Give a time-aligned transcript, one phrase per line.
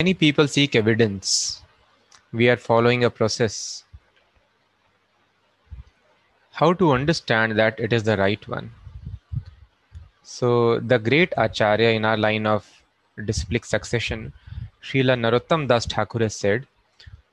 [0.00, 1.60] Many people seek evidence.
[2.32, 3.82] We are following a process.
[6.52, 8.70] How to understand that it is the right one?
[10.22, 12.64] So, the great Acharya in our line of
[13.24, 14.32] disciplic succession,
[14.84, 16.68] Srila Narottam Das Thakur has said,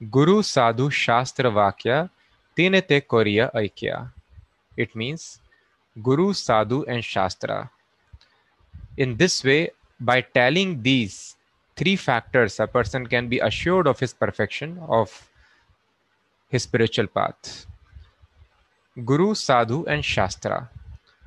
[0.09, 2.09] Guru Sadhu Shastra Vakya
[2.55, 4.09] Tene Te Koriya Aikya.
[4.75, 5.39] It means
[6.02, 7.70] Guru, Sadhu, and Shastra.
[8.97, 9.70] In this way,
[10.00, 11.34] by tallying these
[11.76, 15.29] three factors, a person can be assured of his perfection, of
[16.50, 17.66] his spiritual path.
[19.04, 20.69] Guru, Sadhu, and Shastra.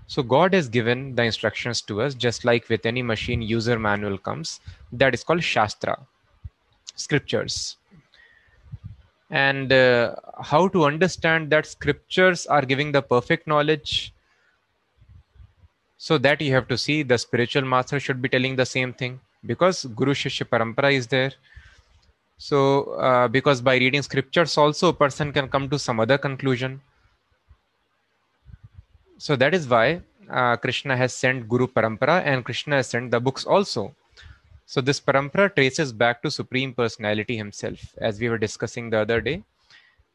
[0.07, 4.17] So God has given the instructions to us, just like with any machine user manual
[4.17, 5.99] comes, that is called Shastra,
[6.97, 7.77] scriptures.
[9.31, 14.15] And uh, how to understand that scriptures are giving the perfect knowledge
[15.99, 19.21] so that you have to see the spiritual master should be telling the same thing
[19.45, 21.33] because Guru Shishya Parampara is there.
[22.39, 26.81] So, uh, because by reading scriptures, also a person can come to some other conclusion.
[29.19, 33.19] So, that is why uh, Krishna has sent Guru Parampara and Krishna has sent the
[33.19, 33.95] books also.
[34.67, 39.21] So, this Parampara traces back to Supreme Personality Himself, as we were discussing the other
[39.21, 39.43] day.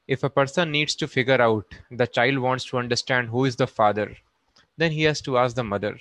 [0.07, 3.67] If a person needs to figure out, the child wants to understand who is the
[3.67, 4.15] father,
[4.77, 5.97] then he has to ask the mother.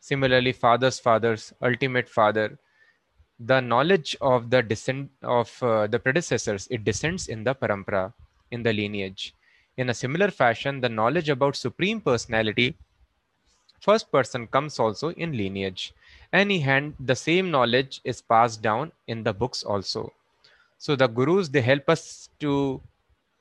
[0.00, 2.58] Similarly, father's father's ultimate father,
[3.38, 8.12] the knowledge of the descent of uh, the predecessors, it descends in the parampara,
[8.50, 9.34] in the lineage.
[9.76, 12.76] In a similar fashion, the knowledge about supreme personality,
[13.80, 15.94] first person comes also in lineage.
[16.32, 20.12] Any hand, the same knowledge is passed down in the books also.
[20.78, 22.80] So the gurus they help us to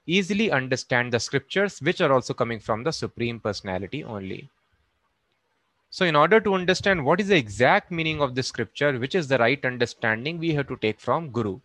[0.06, 4.50] easily understand the scriptures, which are also coming from the supreme personality only.
[5.98, 9.28] So, in order to understand what is the exact meaning of the scripture, which is
[9.28, 11.60] the right understanding, we have to take from Guru.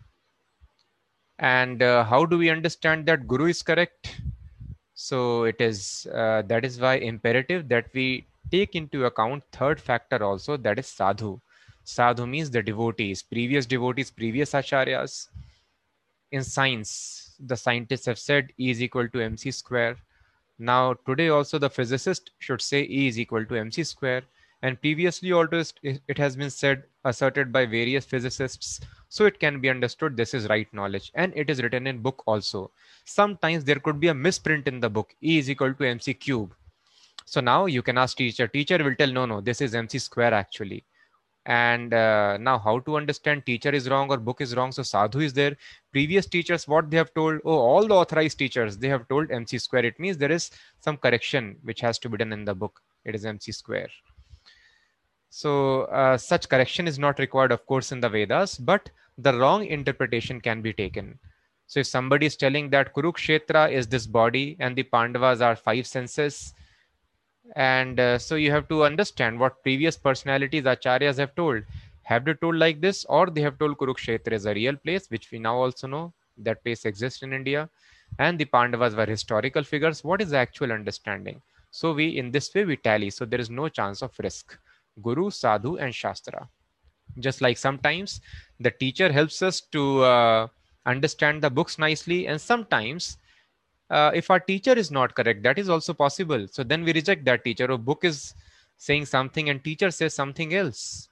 [1.39, 4.23] And uh, how do we understand that Guru is correct?
[4.95, 10.25] So, it is uh, that is why imperative that we take into account third factor
[10.25, 11.39] also that is sadhu.
[11.85, 15.29] Sadhu means the devotees, previous devotees, previous acharyas.
[16.31, 19.99] In science, the scientists have said E is equal to mc square
[20.63, 24.23] now, today also the physicist should say E is equal to mc square.
[24.63, 28.81] And previously also it has been said, asserted by various physicists.
[29.09, 31.11] So it can be understood this is right knowledge.
[31.17, 32.71] And it is written in book also.
[33.05, 35.17] Sometimes there could be a misprint in the book.
[35.21, 36.55] E is equal to mc cube.
[37.25, 38.47] So now you can ask teacher.
[38.47, 40.85] Teacher will tell, no, no, this is mc square actually
[41.47, 44.71] and uh, now how to understand teacher is wrong or book is wrong?
[44.73, 45.57] So sadhu is there.
[45.91, 47.41] Previous teachers what they have told?
[47.45, 49.85] Oh all the authorized teachers they have told mc square.
[49.85, 50.51] It means there is
[50.81, 52.81] some correction which has to be done in the book.
[53.05, 53.89] It is mc square.
[55.31, 59.67] So uh, such correction is not required of course in the vedas but the wrong
[59.67, 61.19] interpretation can be taken.
[61.67, 65.87] So if somebody is telling that kurukshetra is this body and the pandavas are five
[65.87, 66.55] senses
[67.57, 71.63] and uh, so you have to understand what previous personalities acharyas have told.
[72.05, 75.31] Have they told like this or they have told kurukshetra is a real place which
[75.31, 77.69] we now also know that place exists in india.
[78.19, 80.05] And the pandavas were historical figures.
[80.05, 81.41] What is the actual understanding?
[81.71, 83.11] So we in this way we tally.
[83.11, 84.59] So there is no chance of risk.
[85.03, 86.49] Guru sadhu and shastra.
[87.19, 88.21] Just like sometimes
[88.61, 90.49] the teacher helps us to uh,
[90.87, 93.19] understand the books nicely and sometimes
[93.93, 96.47] uh, if our teacher is not correct that is also possible.
[96.51, 97.71] So then we reject that teacher.
[97.71, 98.35] Or book is
[98.79, 101.09] saying something and teacher says something else.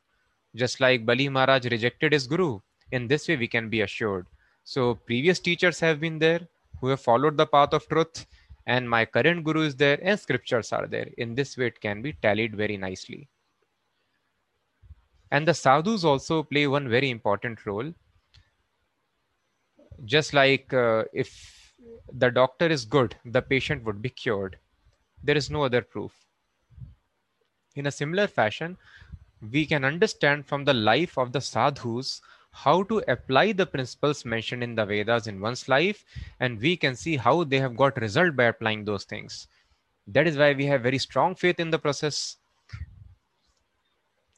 [0.57, 2.59] Just like bali maharaj rejected his guru
[2.91, 4.27] in this way we can be assured.
[4.65, 6.41] So previous teachers have been there
[6.81, 8.27] who have followed the path of truth
[8.67, 11.09] and my current guru is there and scriptures are there.
[11.19, 13.29] In this way it can be tallied very nicely.
[15.31, 17.93] And the sadhus also play one very important role.
[20.05, 21.60] Just like uh, if
[22.13, 24.59] the doctor is good, the patient would be cured.
[25.23, 26.13] There is no other proof.
[27.77, 28.77] In a similar fashion,
[29.53, 32.21] we can understand from the life of the sadhus
[32.53, 36.05] how to apply the principles mentioned in the Vedas in one's life,
[36.41, 39.47] and we can see how they have got result by applying those things.
[40.09, 42.37] That is why we have very strong faith in the process.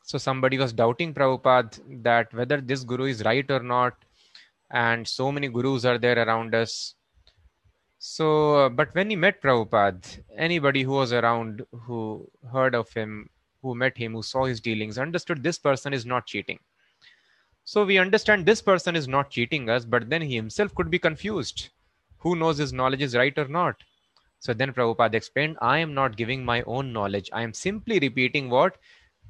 [0.04, 3.94] So somebody was doubting Prabhupada that whether this guru is right or not,
[4.70, 6.94] and so many gurus are there around us.
[8.04, 13.30] So, uh, but when he met Prabhupada, anybody who was around, who heard of him,
[13.62, 16.58] who met him, who saw his dealings, understood this person is not cheating.
[17.62, 20.98] So we understand this person is not cheating us, but then he himself could be
[20.98, 21.68] confused.
[22.18, 23.76] Who knows his knowledge is right or not?
[24.40, 27.30] So then Prabhupada explained, I am not giving my own knowledge.
[27.32, 28.78] I am simply repeating what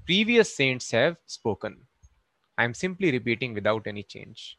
[0.06, 1.76] previous saints have spoken.
[2.56, 4.56] I am simply repeating without any change.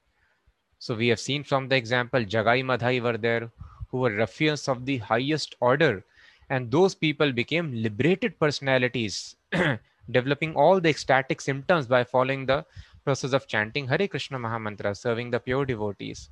[0.78, 3.50] So we have seen from the example, Jagai Madhai were there,
[3.94, 6.04] who were ruffians of the highest order.
[6.50, 9.36] And those people became liberated personalities,
[10.12, 12.66] developing all the ecstatic symptoms by following the
[13.06, 16.32] process of chanting Hare Krishna Mahamantra, serving the pure devotees.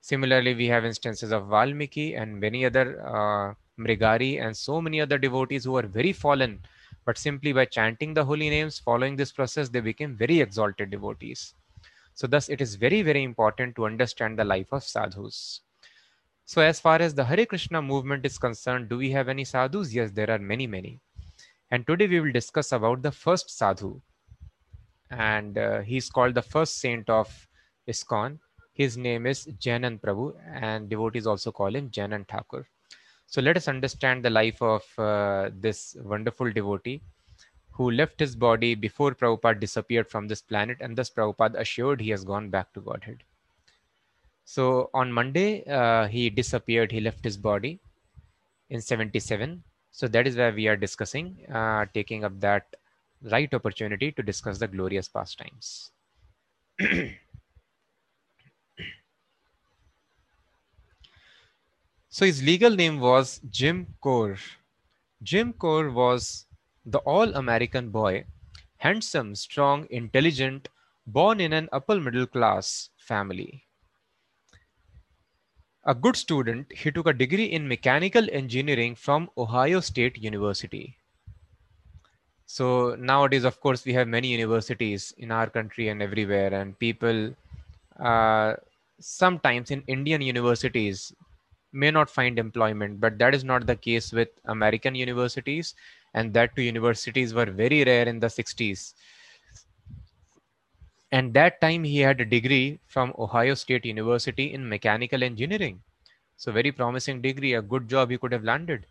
[0.00, 5.18] Similarly, we have instances of Valmiki and many other uh, Mrigari and so many other
[5.18, 6.60] devotees who are very fallen,
[7.04, 11.54] but simply by chanting the holy names, following this process, they became very exalted devotees.
[12.14, 15.62] So, thus, it is very, very important to understand the life of sadhus.
[16.44, 19.92] So, as far as the Hare Krishna movement is concerned, do we have any sadhus?
[19.94, 21.00] Yes, there are many, many.
[21.70, 24.00] And today we will discuss about the first sadhu.
[25.10, 27.48] And uh, he's called the first saint of
[27.88, 28.38] ISKCON.
[28.74, 32.66] His name is Jayanand Prabhu, and devotees also call him Jayanand Thakur.
[33.26, 37.02] So let us understand the life of uh, this wonderful devotee
[37.70, 42.10] who left his body before Prabhupada disappeared from this planet, and thus Prabhupada assured he
[42.10, 43.22] has gone back to Godhead.
[44.44, 47.80] So on Monday, uh, he disappeared, he left his body
[48.70, 49.62] in 77.
[49.90, 52.74] So that is where we are discussing, uh, taking up that
[53.22, 55.92] right opportunity to discuss the glorious pastimes.
[62.08, 64.38] So his legal name was Jim Kohr.
[65.20, 66.46] Jim Kohr was
[66.84, 68.26] the all American boy,
[68.76, 70.68] handsome, strong, intelligent,
[71.06, 73.66] born in an upper middle class family.
[75.84, 80.96] A good student, he took a degree in mechanical engineering from Ohio State University.
[82.46, 87.34] So nowadays, of course, we have many universities in our country and everywhere, and people
[87.98, 88.54] uh,
[89.00, 91.12] sometimes in Indian universities
[91.72, 95.74] may not find employment, but that is not the case with American universities,
[96.14, 98.94] and that two universities were very rare in the 60s.
[101.12, 105.82] And that time he had a degree from Ohio State University in mechanical engineering.
[106.36, 108.86] So very promising degree, a good job he could have landed.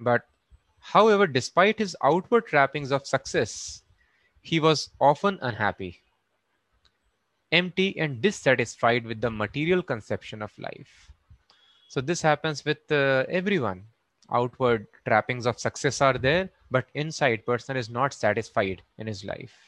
[0.00, 0.26] But
[0.80, 3.82] however, despite his outward trappings of success,
[4.42, 6.02] he was often unhappy,
[7.52, 11.10] empty and dissatisfied with the material conception of life.
[11.88, 13.84] So this happens with uh, everyone.
[14.32, 19.67] Outward trappings of success are there, but inside person is not satisfied in his life.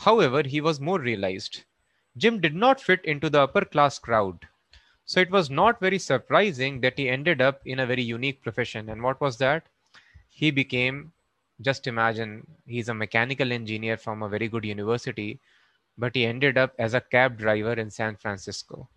[0.00, 1.64] However, he was more realized.
[2.16, 4.46] Jim did not fit into the upper class crowd.
[5.06, 8.88] So it was not very surprising that he ended up in a very unique profession.
[8.88, 9.66] And what was that?
[10.28, 11.12] He became,
[11.60, 15.40] just imagine, he's a mechanical engineer from a very good university,
[15.96, 18.88] but he ended up as a cab driver in San Francisco.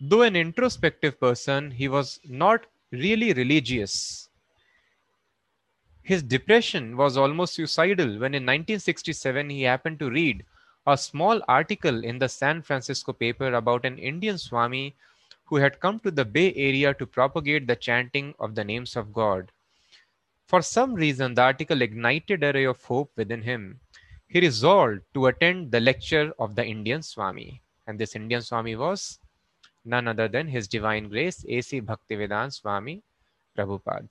[0.00, 4.29] Though an introspective person, he was not really religious.
[6.02, 10.44] His depression was almost suicidal when in 1967 he happened to read
[10.86, 14.96] a small article in the San Francisco paper about an Indian Swami
[15.44, 19.12] who had come to the Bay Area to propagate the chanting of the names of
[19.12, 19.52] God.
[20.46, 23.78] For some reason, the article ignited a ray of hope within him.
[24.26, 27.62] He resolved to attend the lecture of the Indian Swami.
[27.86, 29.18] And this Indian Swami was
[29.84, 31.80] none other than His Divine Grace, A.C.
[31.80, 33.02] Bhaktivedanta Swami
[33.56, 34.08] Prabhupada.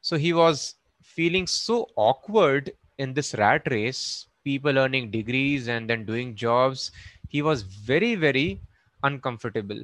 [0.00, 6.04] So he was feeling so awkward in this rat race, people earning degrees and then
[6.04, 6.92] doing jobs.
[7.28, 8.60] He was very, very
[9.02, 9.82] uncomfortable.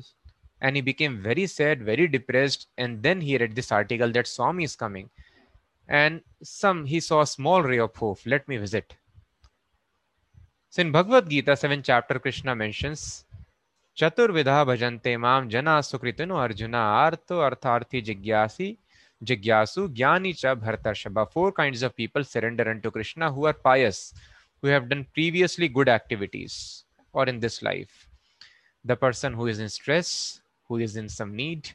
[0.60, 2.68] And he became very sad, very depressed.
[2.78, 5.10] And then he read this article that Swami is coming.
[5.88, 8.20] And some he saw a small ray of hope.
[8.24, 8.94] Let me visit.
[10.70, 13.24] So in Bhagavad Gita, 7th chapter, Krishna mentions
[13.98, 18.68] चतुर्विधा भजन्ते माम जना सुकृतिनो arjuna आर्तो अर्थार्थी जिज्ञासी
[19.23, 24.13] jigyasu jnani cha bhartarshaba four kinds of people surrender unto krishna who are pious
[24.61, 26.83] who have done previously good activities
[27.13, 28.07] or in this life.
[28.85, 31.69] The person who is in stress who is in some need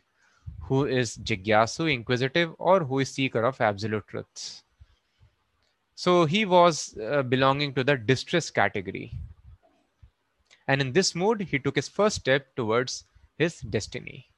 [0.61, 4.63] who is jigyasu inquisitive or who is seeker of absolute truths.
[5.95, 9.13] So he was uh, belonging to the distress category.
[10.67, 13.05] And in this mood, he took his first step towards
[13.37, 14.32] his destiny.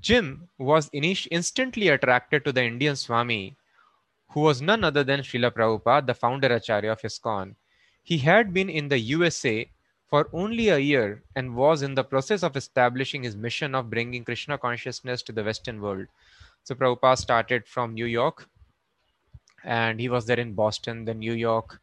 [0.00, 3.56] Jim was instantly attracted to the Indian Swami,
[4.30, 7.54] who was none other than Srila Prabhupada, the founder Acharya of ISKCON.
[8.02, 9.70] He had been in the USA
[10.06, 14.24] for only a year and was in the process of establishing his mission of bringing
[14.24, 16.06] Krishna consciousness to the Western world.
[16.64, 18.48] So Prabhupada started from New York
[19.64, 21.80] and he was there in Boston, then New York,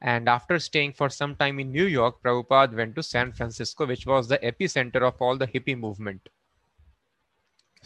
[0.00, 4.06] and after staying for some time in New York, Prabhupada went to San Francisco, which
[4.06, 6.28] was the epicenter of all the hippie movement.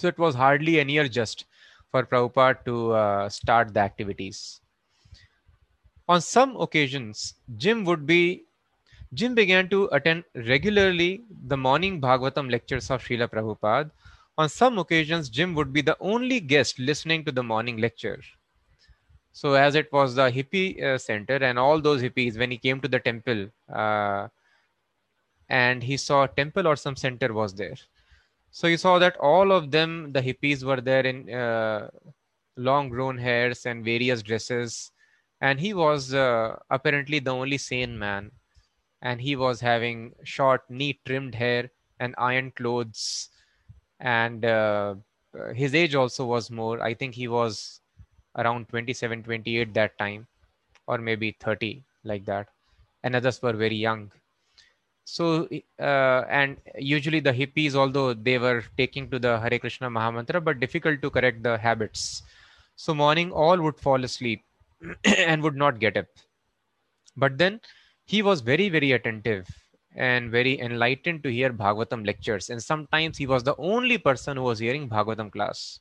[0.02, 1.44] So it was hardly a year just
[1.92, 4.60] for Prabhupada to uh, start the activities.
[6.08, 8.42] On some occasions, Jim would be
[9.14, 13.92] Jim began to attend regularly the morning Bhagavatam lectures of Srila Prabhupada.
[14.38, 18.20] On some occasions, Jim would be the only guest listening to the morning lecture.
[19.30, 22.80] So, as it was the hippie uh, center, and all those hippies, when he came
[22.80, 24.26] to the temple, uh,
[25.48, 27.76] and he saw a temple or some center was there.
[28.52, 31.88] So you saw that all of them, the hippies, were there in uh,
[32.56, 34.92] long grown hairs and various dresses,
[35.40, 38.30] and he was uh, apparently the only sane man
[39.02, 43.28] and he was having short, neat, trimmed hair and iron clothes.
[44.00, 44.94] And uh,
[45.54, 46.80] his age also was more.
[46.80, 47.80] I think he was
[48.36, 50.26] around 27, 28 that time,
[50.86, 52.48] or maybe 30, like that.
[53.02, 54.12] And others were very young.
[55.04, 55.48] So,
[55.80, 60.60] uh, and usually the hippies, although they were taking to the Hare Krishna Mahamantra, but
[60.60, 62.22] difficult to correct the habits.
[62.76, 64.42] So, morning all would fall asleep
[65.04, 66.06] and would not get up.
[67.16, 67.60] But then
[68.04, 69.48] he was very, very attentive
[69.94, 72.48] and very enlightened to hear Bhagavatam lectures.
[72.48, 75.80] And sometimes he was the only person who was hearing Bhagavatam class.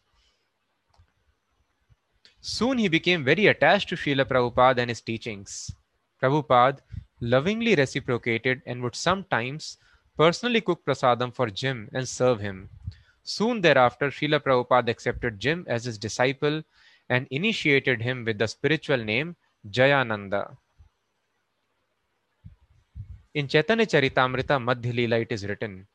[2.41, 5.71] Soon he became very attached to Srila Prabhupada and his teachings.
[6.21, 6.79] Prabhupada
[7.21, 9.77] lovingly reciprocated and would sometimes
[10.17, 12.69] personally cook prasadam for Jim and serve him.
[13.23, 16.63] Soon thereafter, Srila Prabhupada accepted Jim as his disciple
[17.09, 19.35] and initiated him with the spiritual name
[19.69, 20.57] Jayananda.
[23.33, 25.87] In Chaitanya Charitamrita Madhya Leela it is written,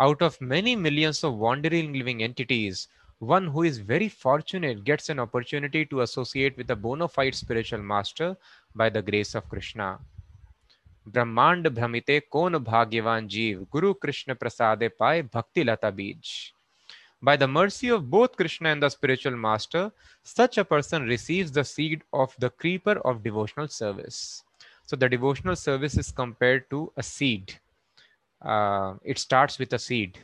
[0.00, 5.20] out of many millions of wandering living entities, one who is very fortunate gets an
[5.20, 8.36] opportunity to associate with a bona fide spiritual master
[8.74, 9.98] by the grace of Krishna.
[11.13, 16.31] ब्रह्मांड भ्रमिते कौन भाग्यवान जीव गुरु कृष्ण प्रसादे पाए भक्ति लता बीज
[17.21, 19.91] By the mercy of both Krishna and the spiritual master,
[20.23, 24.43] such a person receives the seed of the creeper of devotional service.
[24.85, 27.59] So the devotional service is compared to a seed.
[28.41, 30.19] Uh, it starts with a seed.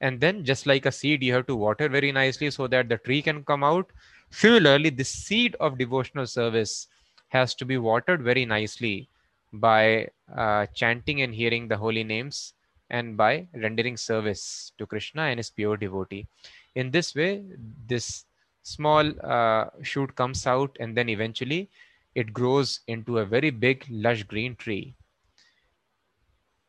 [0.00, 2.98] And then, just like a seed, you have to water very nicely so that the
[2.98, 3.90] tree can come out.
[4.30, 6.86] Similarly, the seed of devotional service
[7.30, 9.08] has to be watered very nicely
[9.53, 12.53] by uh, chanting and hearing the holy names
[12.89, 16.27] and by rendering service to Krishna and his pure devotee.
[16.75, 17.43] In this way,
[17.87, 18.25] this
[18.63, 21.69] small uh, shoot comes out and then eventually
[22.15, 24.95] it grows into a very big, lush green tree.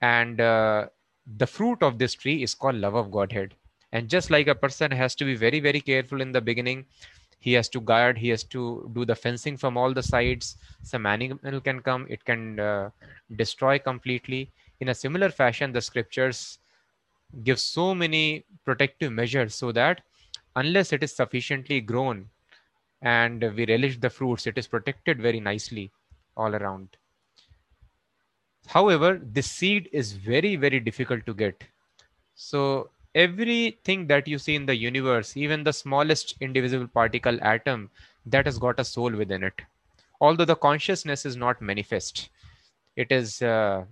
[0.00, 0.87] And uh,
[1.37, 3.54] the fruit of this tree is called love of Godhead.
[3.92, 6.85] And just like a person has to be very, very careful in the beginning,
[7.38, 10.57] he has to guard, he has to do the fencing from all the sides.
[10.83, 12.90] Some animal can come, it can uh,
[13.37, 14.50] destroy completely.
[14.80, 16.59] In a similar fashion, the scriptures
[17.45, 20.02] give so many protective measures so that
[20.57, 22.28] unless it is sufficiently grown
[23.02, 24.47] and we relish the fruits.
[24.47, 25.90] It is protected very nicely
[26.37, 26.97] all around.
[28.68, 31.64] However, this seed is very, very difficult to get.
[32.35, 37.90] So everything that you see in the universe, even the smallest indivisible particle atom,
[38.26, 39.60] that has got a soul within it.
[40.20, 42.30] Although the consciousness is not manifest,
[42.96, 43.84] it is uh,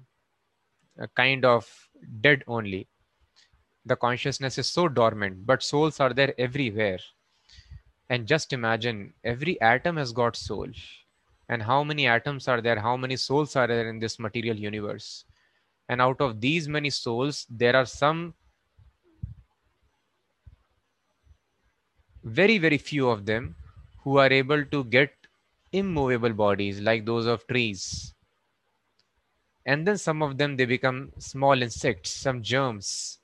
[0.98, 1.88] a kind of
[2.20, 2.88] dead only.
[3.84, 6.98] The consciousness is so dormant, but souls are there everywhere
[8.08, 10.68] and just imagine every atom has got soul.
[11.48, 12.78] And how many atoms are there?
[12.78, 15.24] How many souls are there in this material universe?
[15.88, 18.34] And out of these many souls, there are some
[22.26, 23.54] very, very few of them
[24.02, 25.12] who are able to get
[25.72, 28.14] immovable bodies like those of trees.
[29.64, 33.18] And then some of them, they become small insects, some germs.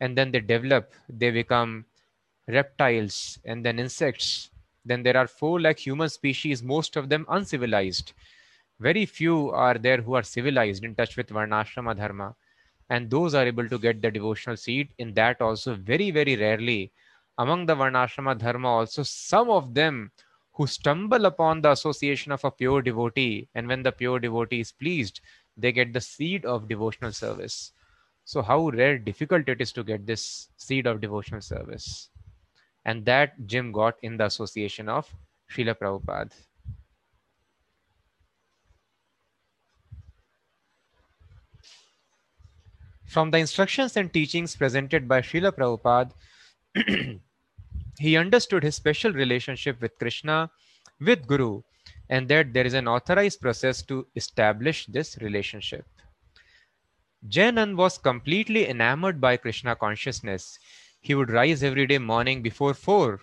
[0.00, 1.84] And then they develop, they become
[2.48, 4.50] reptiles, and then insects.
[4.84, 8.12] Then there are four like human species, most of them uncivilized.
[8.80, 12.34] Very few are there who are civilized in touch with Varnashrama Dharma.
[12.88, 14.88] And those are able to get the devotional seed.
[14.98, 16.92] In that, also, very, very rarely,
[17.40, 20.12] among the Varnashrama Dharma, also, some of them
[20.52, 24.72] who stumble upon the association of a pure devotee, and when the pure devotee is
[24.72, 25.22] pleased,
[25.56, 27.72] they get the seed of devotional service.
[28.26, 32.10] So, how rare, difficult it is to get this seed of devotional service
[32.84, 35.08] and that Jim got in the association of
[35.50, 36.32] Srila Prabhupada.
[43.06, 46.12] From the instructions and teachings presented by Srila Prabhupada,
[48.00, 50.50] he understood his special relationship with Krishna,
[51.00, 51.60] with Guru,
[52.08, 55.84] and that there is an authorized process to establish this relationship.
[57.28, 60.58] Jayanand was completely enamored by Krishna consciousness.
[61.02, 63.20] He would rise every day morning before 4,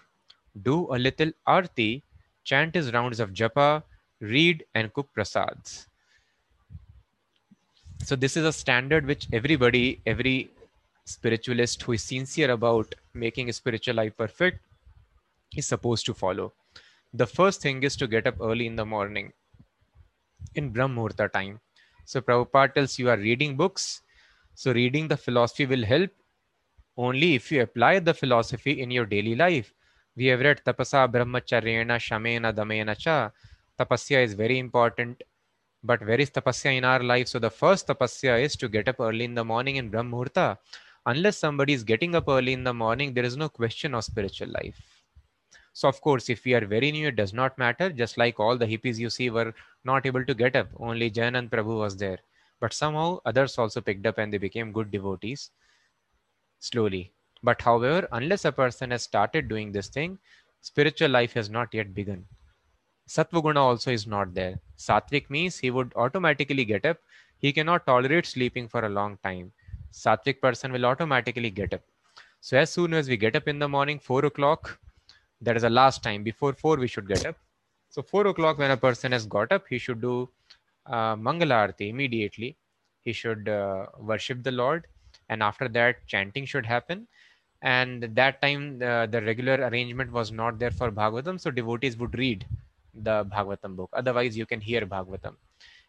[0.62, 2.04] do a little arti,
[2.44, 3.82] chant his rounds of japa,
[4.22, 5.88] read and cook prasads.
[8.04, 10.52] So this is a standard which everybody, every
[11.06, 14.60] spiritualist who is sincere about making a spiritual life perfect
[15.56, 16.54] is supposed to follow.
[17.14, 19.34] The first thing is to get up early in the morning
[20.56, 21.60] in Brahmurta time.
[22.06, 24.02] So Prabhupada tells you are reading books.
[24.56, 26.10] So reading the philosophy will help
[26.98, 29.74] only if you apply the philosophy in your daily life.
[30.16, 33.32] We have read Tapasa Brahmacharyena Shamena Damena Cha.
[33.80, 35.22] Tapasya is very important.
[35.84, 37.28] But where is tapasya in our life?
[37.28, 40.58] So the first tapasya is to get up early in the morning in Brahmurta.
[41.06, 44.50] Unless somebody is getting up early in the morning, there is no question of spiritual
[44.50, 44.76] life.
[45.78, 47.92] So of course, if we are very new, it does not matter.
[47.92, 49.54] Just like all the hippies you see were
[49.84, 50.70] not able to get up.
[50.80, 52.18] Only Jayanand Prabhu was there.
[52.60, 55.52] But somehow others also picked up and they became good devotees
[56.60, 57.12] slowly.
[57.44, 60.18] But however, unless a person has started doing this thing,
[60.62, 62.26] spiritual life has not yet begun.
[63.08, 64.60] Satvaguna also is not there.
[64.80, 66.98] Satvik means he would automatically get up.
[67.38, 69.52] He cannot tolerate sleeping for a long time.
[69.92, 71.82] Satvik person will automatically get up.
[72.42, 74.80] So as soon as we get up in the morning, four o'clock,
[75.42, 76.24] that is the last time.
[76.24, 77.36] Before four, we should get up.
[77.90, 80.30] So four o'clock, when a person has got up, he should do
[80.86, 82.58] uh, Mangalarti immediately.
[83.04, 84.86] He should uh, worship the Lord,
[85.30, 87.08] and after that, chanting should happen.
[87.62, 92.18] And that time, uh, the regular arrangement was not there for Bhagavatam, so devotees would
[92.18, 92.46] read
[92.94, 93.90] the Bhagavatam book.
[93.94, 95.36] Otherwise, you can hear Bhagavatam.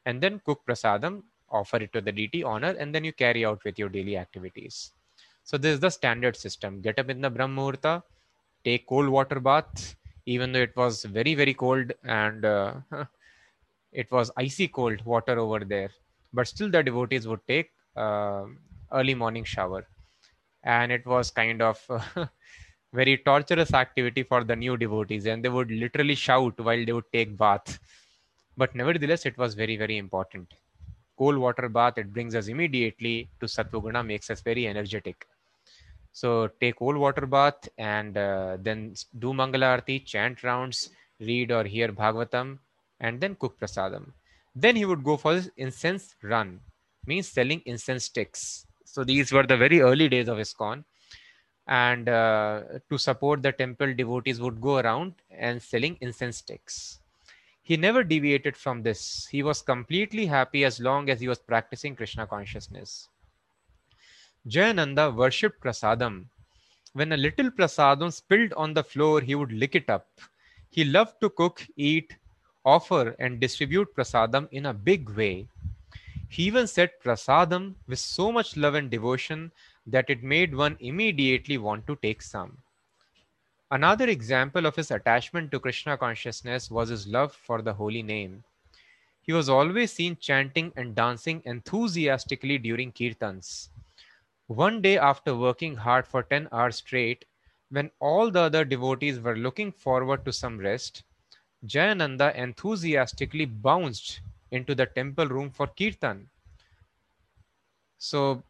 [0.07, 3.63] And then cook prasadam, offer it to the deity, honor, and then you carry out
[3.65, 4.93] with your daily activities.
[5.45, 6.81] So this is the standard system.
[6.81, 8.03] Get up in the Brahmurta,
[8.69, 9.97] take cold water bath,
[10.27, 12.75] even though it was very, very cold and uh,
[13.93, 15.91] it was icy cold water over there.
[16.33, 18.45] But still the devotees would take uh,
[18.93, 19.87] early morning shower.
[20.63, 21.79] And it was kind of
[22.93, 27.11] very torturous activity for the new devotees and they would literally shout while they would
[27.13, 27.79] take bath
[28.57, 30.55] but nevertheless it was very very important
[31.19, 35.27] cold water bath it brings us immediately to sattvaguna makes us very energetic
[36.13, 40.91] so take cold water bath and uh, then do mangalarti chant rounds
[41.21, 42.59] read or hear bhagavatam
[43.01, 44.13] and then cook prasadam.
[44.55, 46.61] Then he would go for his incense run
[47.07, 48.67] means selling incense sticks.
[48.85, 50.85] So these were the very early days of ISKCON
[51.67, 56.99] and uh, to support the temple devotees would go around and selling incense sticks.
[57.63, 59.27] He never deviated from this.
[59.31, 63.09] He was completely happy as long as he was practicing krishna consciousness
[64.57, 66.25] jayananda worshipped prasadam
[66.93, 70.07] when a little prasadam spilled on the floor he would lick it up
[70.71, 72.17] he loved to cook eat
[72.65, 75.35] offer and distribute prasadam in a big way
[76.29, 79.51] he even set prasadam with so much love and devotion
[79.87, 82.59] that it made one immediately want to take some.
[83.71, 88.45] Another example of his attachment to Krishna consciousness was his love for the holy name.
[89.23, 93.69] He was always seen chanting and dancing enthusiastically during kirtans.
[94.49, 97.25] One day, after working hard for 10 hours straight,
[97.71, 101.05] when all the other devotees were looking forward to some rest,
[101.65, 106.31] Jayananda enthusiastically bounced into the temple room for kirtan.
[107.99, 108.43] So,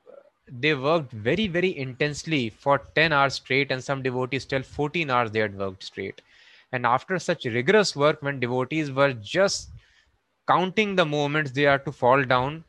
[0.50, 5.30] they worked very very intensely for 10 hours straight and some devotees tell 14 hours
[5.30, 6.22] they had worked straight
[6.72, 9.68] and after such rigorous work when devotees were just
[10.46, 12.64] counting the moments they are to fall down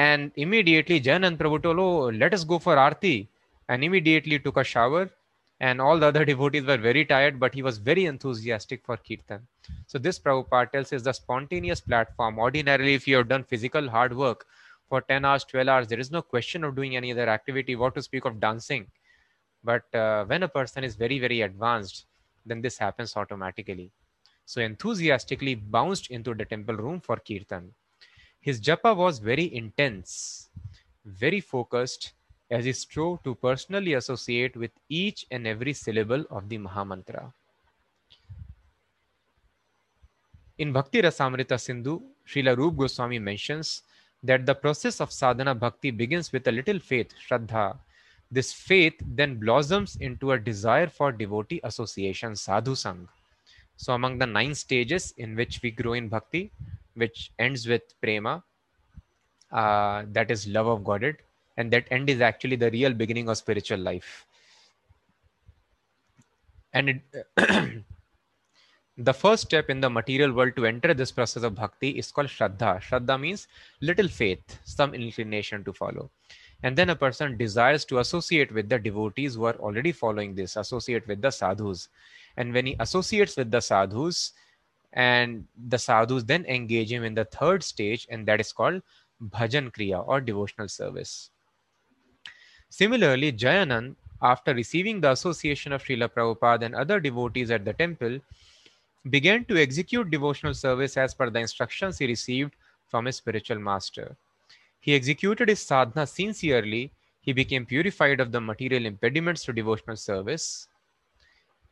[0.00, 3.28] and immediately Jayanand Prabhu told, oh, let us go for Arti
[3.68, 5.10] and immediately took a shower.
[5.60, 9.46] And all the other devotees were very tired but he was very enthusiastic for Kirtan.
[9.86, 12.38] So this Prabhupada tells is the spontaneous platform.
[12.38, 14.46] Ordinarily if you have done physical hard work,
[14.88, 17.76] for 10 hours 12 hours there is no question of doing any other activity.
[17.76, 18.86] What to speak of dancing?
[19.62, 22.06] But uh, when a person is very very advanced
[22.46, 23.90] then this happens automatically.
[24.46, 27.72] So enthusiastically bounced into the temple room for kirtan
[28.40, 30.50] his japa was very intense
[31.04, 32.12] very focused
[32.50, 37.32] as he strove to personally associate with each and every syllable of the Mahamantra.
[40.58, 43.82] In Bhakti Rasamrita Sindhu, Srila Rup Goswami mentions
[44.22, 47.78] that the process of sadhana bhakti begins with a little faith, shraddha.
[48.30, 53.08] This faith then blossoms into a desire for devotee association, sadhu sang.
[53.76, 56.52] So, among the nine stages in which we grow in bhakti,
[56.94, 58.42] which ends with prema,
[59.52, 61.16] uh, that is love of Godhead,
[61.56, 64.26] and that end is actually the real beginning of spiritual life.
[66.72, 67.02] And it
[69.00, 72.28] the first step in the material world to enter this process of bhakti is called
[72.28, 72.80] shraddha.
[72.82, 73.48] Shraddha means
[73.80, 76.10] little faith, some inclination to follow.
[76.62, 80.56] And then a person desires to associate with the devotees who are already following this,
[80.56, 81.88] associate with the sadhus.
[82.36, 84.32] And when he associates with the sadhus,
[84.92, 88.82] and the sadhus then engage him in the third stage and that is called
[89.22, 91.30] bhajan kriya or devotional service.
[92.68, 98.20] Similarly jayanand after receiving the association of Srila Prabhupada and other devotees at the temple,
[99.08, 102.52] began to execute devotional service as per the instructions he received
[102.88, 104.16] from his spiritual master.
[104.80, 110.68] He executed his sadhana sincerely, he became purified of the material impediments to devotional service,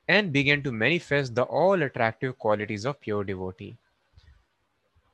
[0.08, 3.76] and began to manifest the all attractive qualities of pure devotee.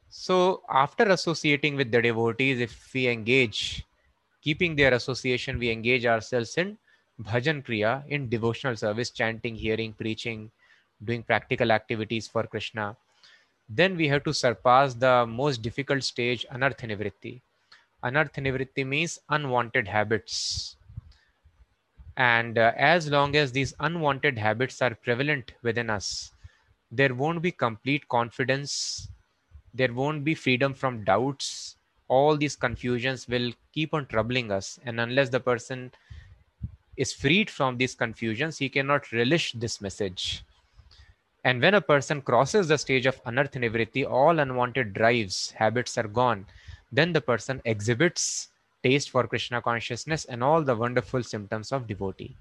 [0.09, 3.85] So, after associating with the devotees, if we engage,
[4.43, 6.79] keeping their association, we engage ourselves in
[7.21, 10.51] bhajan kriya, in devotional service, chanting, hearing, preaching,
[11.05, 12.97] doing practical activities for Krishna.
[13.69, 17.41] Then we have to surpass the most difficult stage, anartha nivritti.
[18.05, 20.77] Anartha nivritti means unwanted habits.
[22.17, 26.33] And uh, as long as these unwanted habits are prevalent within us,
[26.91, 29.09] there won't be complete confidence,
[29.73, 31.77] there won't be freedom from doubts.
[32.07, 34.79] All these confusions will keep on troubling us.
[34.85, 35.91] And unless the person
[36.97, 40.45] is freed from these confusions, he cannot relish this message.
[41.45, 46.09] And when a person crosses the stage of anartha nivritti, all unwanted drives, habits are
[46.09, 46.47] gone.
[46.93, 48.49] Then the person exhibits
[48.85, 52.37] taste for Krishna consciousness and all the wonderful symptoms of devotee.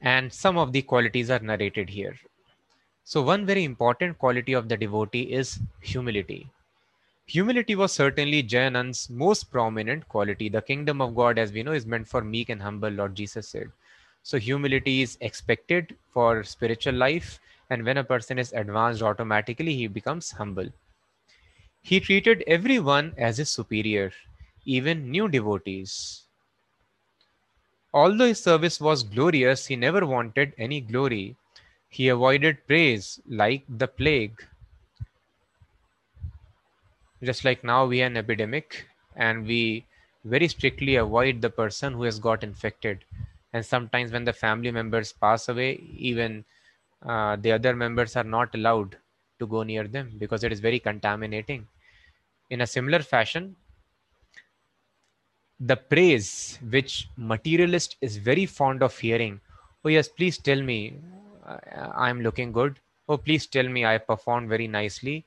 [0.00, 2.16] And some of the qualities are narrated here.
[3.04, 6.48] So, one very important quality of the devotee is humility.
[7.26, 10.48] Humility was certainly Jayanand's most prominent quality.
[10.48, 13.48] The kingdom of God, as we know, is meant for meek and humble, Lord Jesus
[13.48, 13.70] said.
[14.22, 19.86] So, humility is expected for spiritual life, and when a person is advanced, automatically he
[19.86, 20.68] becomes humble.
[21.82, 24.12] He treated everyone as his superior,
[24.64, 26.22] even new devotees.
[27.94, 31.36] Although his service was glorious, he never wanted any glory.
[31.88, 34.44] He avoided praise like the plague
[37.22, 39.84] just like now we are an epidemic and we
[40.24, 43.04] very strictly avoid the person who has got infected
[43.52, 46.44] and sometimes when the family members pass away even
[47.02, 48.96] uh, the other members are not allowed
[49.40, 51.66] to go near them because it is very contaminating
[52.50, 53.56] in a similar fashion
[55.58, 59.40] the praise which materialist is very fond of hearing
[59.84, 60.78] oh yes please tell me
[62.06, 65.24] i'm looking good oh please tell me i performed very nicely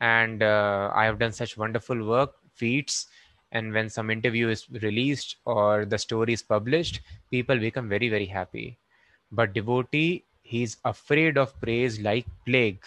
[0.00, 3.06] and uh, I have done such wonderful work, feats.
[3.52, 7.00] And when some interview is released or the story is published,
[7.30, 8.76] people become very, very happy.
[9.32, 12.84] But devotee, he's afraid of praise like plague.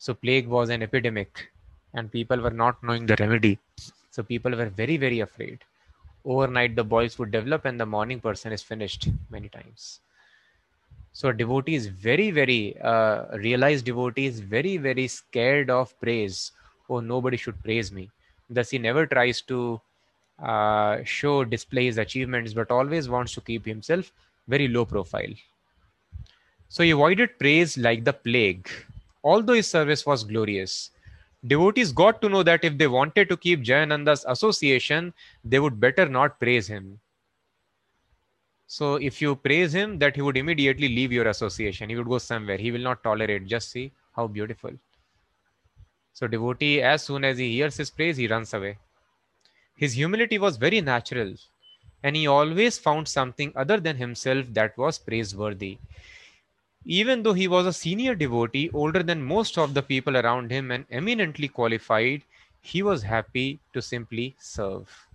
[0.00, 1.52] So, plague was an epidemic,
[1.94, 3.60] and people were not knowing the remedy.
[4.10, 5.60] So, people were very, very afraid.
[6.24, 10.00] Overnight, the boils would develop, and the morning person is finished many times.
[11.12, 16.52] So devotee is very, very uh, realized devotee is very, very scared of praise.
[16.88, 18.10] Oh, nobody should praise me.
[18.48, 19.80] Thus, he never tries to
[20.42, 24.12] uh, show, display his achievements, but always wants to keep himself
[24.48, 25.32] very low profile.
[26.68, 28.68] So he avoided praise like the plague,
[29.24, 30.90] although his service was glorious.
[31.46, 36.08] Devotees got to know that if they wanted to keep Jayananda's association, they would better
[36.08, 37.00] not praise him
[38.72, 41.90] so if you praise him, that he would immediately leave your association.
[41.90, 42.56] He would go somewhere.
[42.56, 43.46] He will not tolerate.
[43.46, 44.70] Just see how beautiful.
[46.12, 48.78] So devotee, as soon as he hears his praise, he runs away.
[49.74, 51.34] His humility was very natural,
[52.04, 55.78] and he always found something other than himself that was praiseworthy.
[56.84, 60.70] Even though he was a senior devotee, older than most of the people around him,
[60.70, 62.22] and eminently qualified,
[62.60, 65.06] he was happy to simply serve.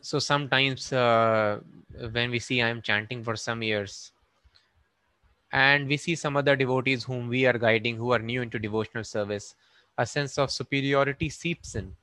[0.00, 1.60] So sometimes uh,
[2.12, 4.12] when we see i am chanting for some years
[5.52, 9.04] and we see some other devotees whom we are guiding who are new into devotional
[9.04, 9.54] service
[9.96, 11.96] a sense of superiority seeps in.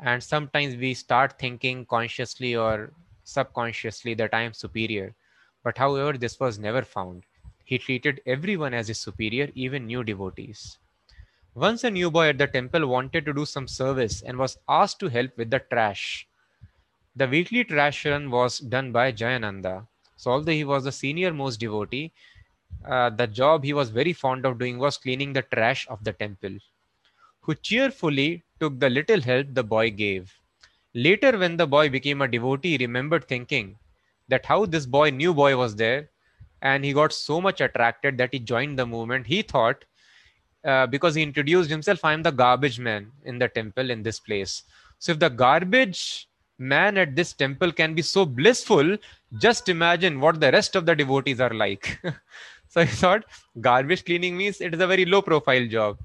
[0.00, 2.92] And sometimes we start thinking consciously or
[3.24, 5.14] subconsciously that i am superior
[5.64, 7.24] but however this was never found
[7.64, 10.78] he treated everyone as his superior even new devotees
[11.54, 15.00] once a new boy at the temple wanted to do some service and was asked
[15.00, 16.28] to help with the trash
[17.16, 19.86] the weekly trash run was done by Jayananda.
[20.16, 22.12] So, although he was the senior most devotee,
[22.86, 26.12] uh, the job he was very fond of doing was cleaning the trash of the
[26.12, 26.58] temple,
[27.42, 30.34] who cheerfully took the little help the boy gave.
[30.94, 33.78] Later, when the boy became a devotee, he remembered thinking
[34.32, 36.10] that how this boy, new boy, was there,
[36.62, 39.26] and he got so much attracted that he joined the movement.
[39.26, 39.84] He thought,
[40.64, 44.20] uh, because he introduced himself, I am the garbage man in the temple in this
[44.20, 44.62] place.
[44.98, 46.28] So, if the garbage
[46.62, 48.96] man at this temple can be so blissful.
[49.38, 52.00] Just imagine what the rest of the devotees are like.
[52.68, 53.24] so I thought
[53.60, 55.98] garbage cleaning means it is a very low profile job.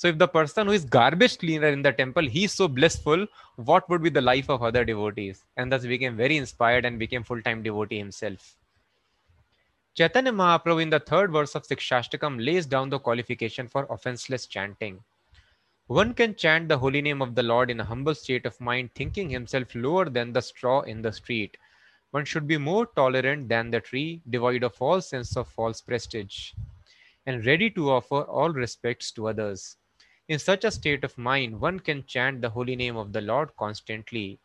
[0.00, 3.86] So if the person who is garbage cleaner in the temple, he's so blissful, what
[3.90, 5.44] would be the life of other devotees?
[5.58, 8.56] And thus became very inspired and became full-time devotee himself.
[9.94, 15.00] Chaitanya Mahaprabhu in the third verse of Sikshashtakam lays down the qualification for offenseless chanting.
[15.88, 18.94] One can chant the holy name of the Lord in a humble state of mind,
[18.94, 21.58] thinking himself lower than the straw in the street.
[22.12, 26.52] One should be more tolerant than the tree, devoid of all sense of false prestige,
[27.26, 29.76] and ready to offer all respects to others.
[30.30, 33.50] In such a state of mind, one can chant the holy name of the Lord
[33.56, 34.38] constantly.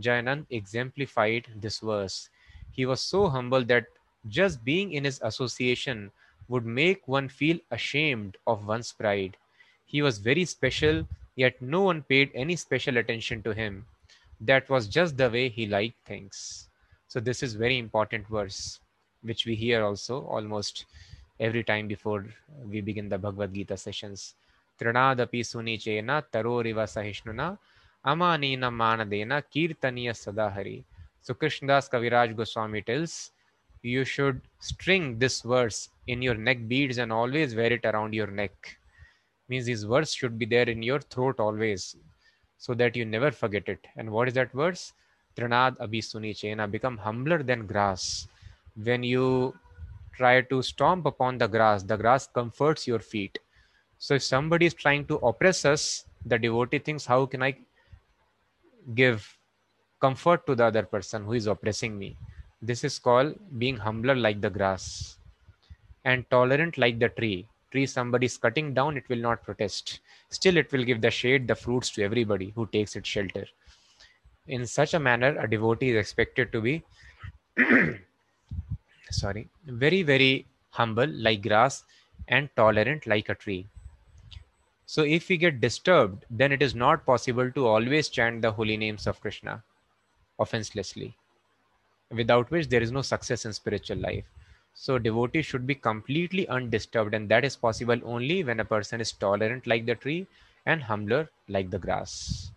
[0.00, 2.28] Jayanand exemplified this verse.
[2.72, 3.86] He was so humble that
[4.26, 6.10] just being in his association
[6.48, 9.36] would make one feel ashamed of one's pride.
[9.86, 13.86] He was very special, yet no one paid any special attention to him.
[14.40, 16.68] That was just the way he liked things.
[17.06, 18.80] So this is very important verse,
[19.22, 20.86] which we hear also almost
[21.38, 22.26] every time before
[22.64, 24.34] we begin the Bhagavad Gita sessions.
[24.80, 27.54] तृणादपि सुनिचेन तरोरिव सहिष्णुना
[28.04, 30.82] अमानीन मानदेन कीर्तनीय सदा हरि।
[31.26, 33.14] सुकृष्णदास Kaviraj Goswami tells
[33.84, 38.30] you should string this words in your neck beads and always wear it around your
[38.40, 38.66] neck
[39.48, 41.84] means this verse should be there in your throat always
[42.62, 44.92] so that you never forget it and what is that verse
[45.36, 48.06] त्रिनाद अभी सुनी चेना become humbler than grass
[48.86, 49.26] when you
[50.16, 53.38] try to stomp upon the grass the grass comforts your feet
[53.98, 57.56] So if somebody is trying to oppress us, the devotee thinks, how can I
[58.94, 59.36] give
[60.00, 62.16] comfort to the other person who is oppressing me?
[62.62, 65.18] This is called being humbler like the grass
[66.04, 70.00] and tolerant like the tree tree somebody is cutting down, it will not protest.
[70.30, 73.46] Still, it will give the shade, the fruits to everybody who takes its shelter.
[74.46, 76.82] In such a manner, a devotee is expected to be,
[79.10, 81.84] sorry, very, very humble like grass
[82.28, 83.66] and tolerant like a tree.
[84.88, 88.78] So, if we get disturbed, then it is not possible to always chant the holy
[88.78, 89.62] names of Krishna
[90.38, 91.14] offenselessly,
[92.10, 94.24] without which there is no success in spiritual life.
[94.72, 99.12] So devotee should be completely undisturbed, and that is possible only when a person is
[99.12, 100.26] tolerant like the tree
[100.64, 102.50] and humbler like the grass.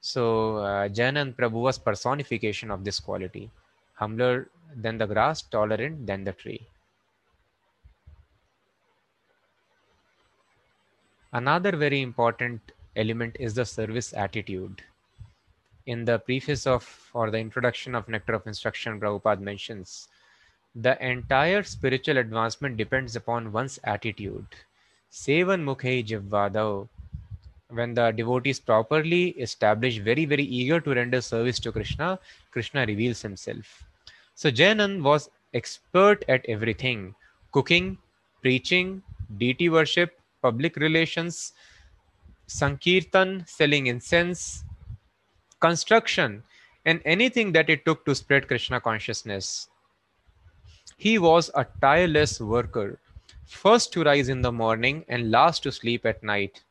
[0.00, 3.50] So uh, Jayanand Prabhu was personification of this quality,
[3.92, 6.66] humbler than the grass, tolerant than the tree.
[11.32, 12.60] Another very important
[12.96, 14.82] element is the service attitude.
[15.84, 20.08] In the preface of or the introduction of Nectar of Instruction, Prabhupada mentions
[20.74, 24.46] the entire spiritual advancement depends upon one's attitude.
[25.10, 26.88] Sevan Mukhe Jivvadav.
[27.68, 32.18] When the devotee is properly established, very, very eager to render service to Krishna,
[32.52, 33.84] Krishna reveals himself.
[34.34, 37.14] So Jayanand was expert at everything
[37.52, 37.98] cooking,
[38.40, 39.02] preaching,
[39.36, 41.52] deity worship, public relations,
[42.46, 44.64] sankirtan, selling incense,
[45.60, 46.42] construction,
[46.84, 49.68] and anything that it took to spread Krishna consciousness.
[50.96, 52.98] He was a tireless worker,
[53.46, 56.62] first to rise in the morning and last to sleep at night.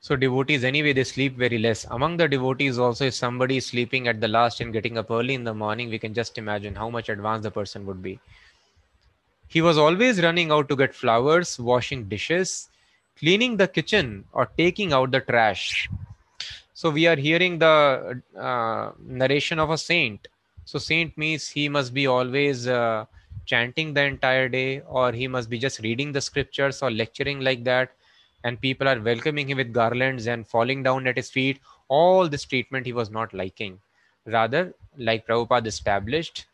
[0.00, 1.84] So devotees, anyway, they sleep very less.
[1.90, 5.34] Among the devotees, also, if somebody is sleeping at the last and getting up early
[5.34, 8.18] in the morning, we can just imagine how much advanced the person would be.
[9.48, 12.68] He was always running out to get flowers, washing dishes,
[13.18, 15.88] cleaning the kitchen, or taking out the trash.
[16.74, 20.28] So we are hearing the uh, narration of a saint
[20.68, 23.06] so saint means he must be always uh,
[23.46, 27.64] chanting the entire day, or he must be just reading the scriptures or lecturing like
[27.64, 27.92] that,
[28.44, 31.58] and people are welcoming him with garlands and falling down at his feet.
[31.88, 33.80] All this treatment he was not liking.
[34.26, 36.44] Rather, like Prabhupada established,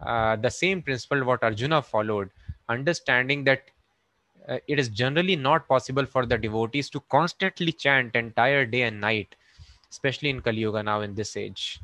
[0.00, 2.30] uh, the same principle what Arjuna followed,
[2.68, 3.70] understanding that
[4.48, 9.00] uh, it is generally not possible for the devotees to constantly chant entire day and
[9.00, 9.34] night,
[9.90, 11.80] especially in Kali Yuga now in this age.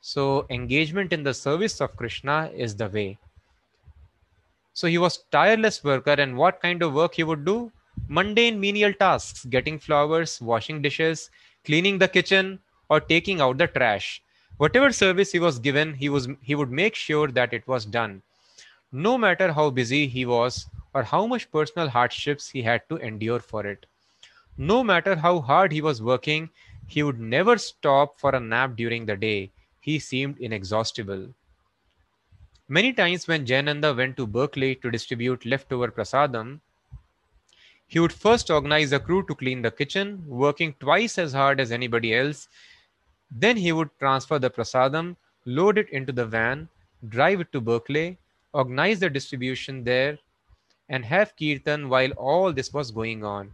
[0.00, 3.18] So, engagement in the service of Krishna is the way.
[4.72, 7.70] So, he was tireless worker, and what kind of work he would do?
[8.08, 11.30] Mundane menial tasks, getting flowers, washing dishes,
[11.64, 14.22] cleaning the kitchen, or taking out the trash.
[14.56, 18.22] Whatever service he was given, he was he would make sure that it was done.
[18.92, 23.40] No matter how busy he was or how much personal hardships he had to endure
[23.40, 23.86] for it.
[24.56, 26.50] No matter how hard he was working,
[26.86, 29.50] he would never stop for a nap during the day
[29.80, 31.28] he seemed inexhaustible.
[32.68, 36.60] Many times when Jayananda went to Berkeley to distribute leftover prasadam,
[37.86, 41.72] he would first organize a crew to clean the kitchen, working twice as hard as
[41.72, 42.48] anybody else,
[43.30, 46.68] Then he would transfer the prasadam, load it into the van,
[47.08, 48.18] drive it to Berkeley,
[48.52, 50.18] organize the distribution there,
[50.88, 53.50] and have kirtan while all this was going on.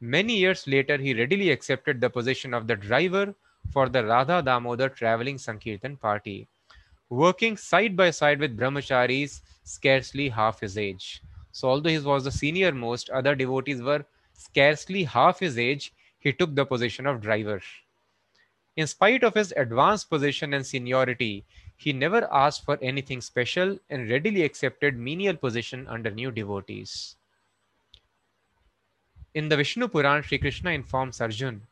[0.00, 3.34] Many years later, he readily accepted the position of the driver
[3.72, 6.48] for the Radha Damodar traveling Sankirtan party,
[7.10, 11.22] working side by side with brahmacharis scarcely half his age.
[11.52, 16.32] So, although he was the senior most, other devotees were scarcely half his age, he
[16.32, 17.60] took the position of driver.
[18.76, 21.44] In spite of his advanced position and seniority,
[21.80, 27.16] he never asked for anything special and readily accepted menial position under new devotees.
[29.32, 31.62] In the Vishnu Puran, Sri Krishna informs Arjun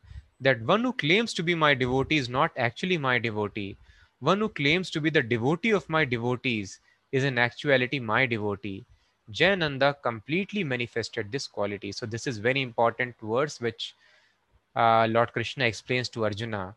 [0.41, 3.77] that one who claims to be my devotee is not actually my devotee.
[4.19, 6.79] One who claims to be the devotee of my devotees
[7.11, 8.85] is in actuality my devotee.
[9.31, 11.91] Jayananda completely manifested this quality.
[11.91, 13.93] So, this is very important verse which
[14.75, 16.73] uh, Lord Krishna explains to Arjuna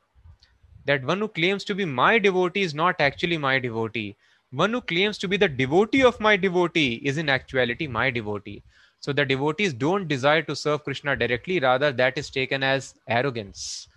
[0.84, 4.16] that one who claims to be my devotee is not actually my devotee.
[4.50, 8.62] One who claims to be the devotee of my devotee is in actuality my devotee.
[9.00, 13.88] So the devotees don't desire to serve Krishna directly, rather, that is taken as arrogance.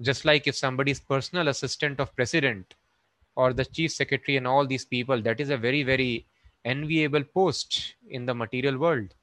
[0.00, 2.74] Just like if somebody's personal assistant of president
[3.36, 6.26] or the chief secretary and all these people, that is a very, very
[6.64, 9.14] enviable post in the material world.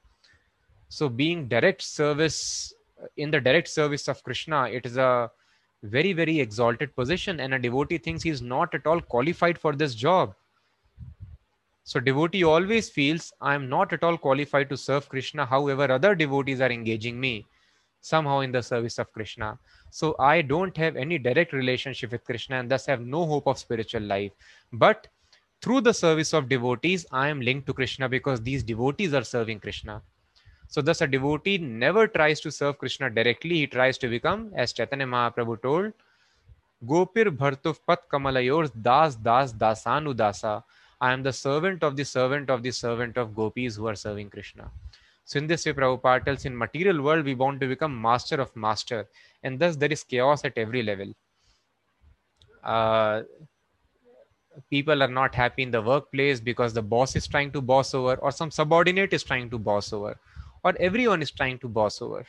[0.88, 2.72] So being direct service
[3.16, 5.30] in the direct service of Krishna, it is a
[5.84, 9.74] very, very exalted position, and a devotee thinks he is not at all qualified for
[9.74, 10.34] this job.
[11.84, 15.44] So devotee always feels I am not at all qualified to serve Krishna.
[15.44, 17.46] However, other devotees are engaging me
[18.00, 19.58] somehow in the service of Krishna.
[19.90, 23.58] So I don't have any direct relationship with Krishna and thus have no hope of
[23.58, 24.32] spiritual life.
[24.72, 25.08] But
[25.60, 29.60] through the service of devotees, I am linked to Krishna because these devotees are serving
[29.60, 30.02] Krishna.
[30.68, 33.56] So thus a devotee never tries to serve Krishna directly.
[33.56, 35.92] He tries to become, as Chaitanya Mahaprabhu told,
[36.84, 40.62] Gopir Bhartuf Pat Kamalayor Das Das Dasanu Dasa.
[41.00, 44.30] I am the servant of the servant of the servant of gopis who are serving
[44.30, 44.70] Krishna.
[45.24, 48.54] So in this way, Prabhupada tells in material world, we want to become master of
[48.54, 49.06] master.
[49.42, 51.14] And thus there is chaos at every level.
[52.62, 53.22] Uh,
[54.70, 58.16] people are not happy in the workplace because the boss is trying to boss over
[58.16, 60.18] or some subordinate is trying to boss over
[60.64, 62.26] or everyone is trying to boss over.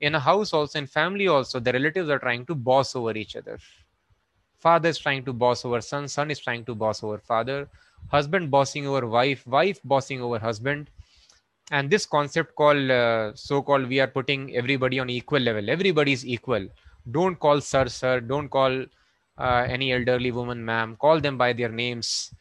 [0.00, 3.36] In a house also, in family also, the relatives are trying to boss over each
[3.36, 3.58] other.
[4.58, 7.68] Father is trying to boss over son son is trying to boss over father.
[8.10, 10.90] Husband bossing over wife wife bossing over husband.
[11.70, 15.70] And this concept called uh, so called we are putting everybody on equal level.
[15.70, 16.66] Everybody is equal.
[17.10, 18.20] Don't call sir sir.
[18.20, 18.84] Don't call
[19.38, 20.96] uh, any elderly woman ma'am.
[20.96, 22.32] Call them by their names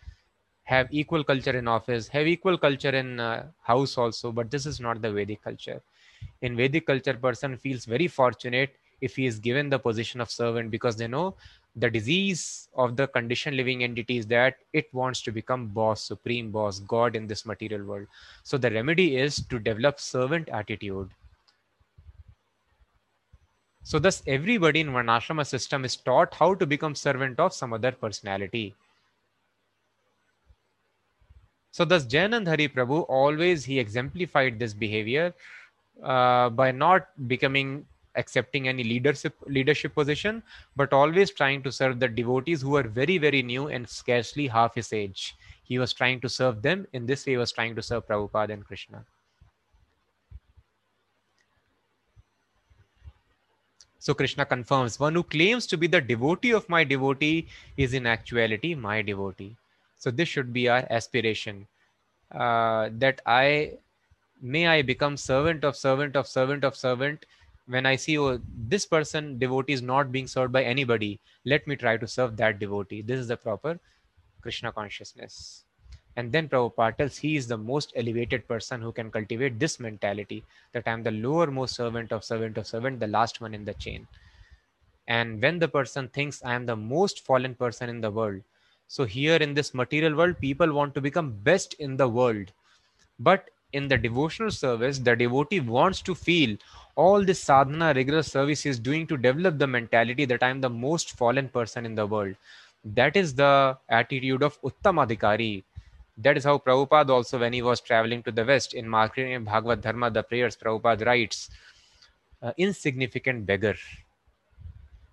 [0.64, 4.80] have equal culture in office have equal culture in uh, house also but this is
[4.80, 5.82] not the vedic culture.
[6.42, 10.72] In vedic culture person feels very fortunate if he is given the position of servant
[10.72, 11.36] because they know
[11.76, 16.52] the disease of the conditioned living entity is that it wants to become boss supreme
[16.52, 18.08] boss god in this material world.
[18.44, 21.10] So the remedy is to develop servant attitude.
[23.84, 27.92] So thus everybody in varnashrama system is taught how to become servant of some other
[27.92, 28.76] personality
[31.74, 35.34] so thus Jayanand Hari Prabhu always he exemplified this behavior
[36.04, 37.84] uh, by not becoming
[38.16, 40.44] accepting any leadership leadership position
[40.76, 44.76] but always trying to serve the devotees who are very very new and scarcely half
[44.76, 45.36] his age.
[45.64, 46.86] He was trying to serve them.
[46.94, 49.04] In this way he was trying to serve prabhupada and krishna.
[53.98, 58.06] So krishna confirms one who claims to be the devotee of my devotee is in
[58.06, 59.56] actuality my devotee
[60.04, 61.66] so this should be our aspiration
[62.32, 63.48] uh, that i
[64.56, 67.26] may i become servant of servant of servant of servant
[67.66, 71.76] when I see, oh, this person, devotee, is not being served by anybody, let me
[71.76, 73.02] try to serve that devotee.
[73.02, 73.80] This is the proper
[74.42, 75.64] Krishna consciousness.
[76.16, 80.44] And then Prabhupada tells he is the most elevated person who can cultivate this mentality
[80.74, 84.08] that I'm the lowermost servant of servant of servant, the last one in the chain.
[85.08, 88.42] And when the person thinks I am the most fallen person in the world,
[88.94, 92.52] so here in this material world, people want to become best in the world.
[93.18, 96.58] But in the devotional service, the devotee wants to feel
[96.96, 100.70] all this sadhana, rigorous service is doing to develop the mentality that I am the
[100.70, 102.36] most fallen person in the world.
[102.86, 105.64] That is the attitude of Uttamadhikari.
[106.20, 109.82] That is how Prabhupada also, when he was traveling to the West in marketing Bhagavad
[109.82, 111.50] Dharma, the prayers, Prabhupada writes,
[112.60, 113.74] insignificant beggar.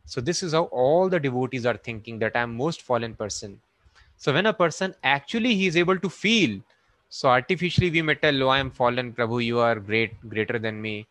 [0.05, 3.59] So this is how all the devotees are thinking that I am most fallen person.
[4.21, 6.61] So when a person actually he is able to feel,
[7.09, 10.81] so artificially we may tell, oh, I am fallen, Prabhu, you are great, greater than
[10.83, 11.09] me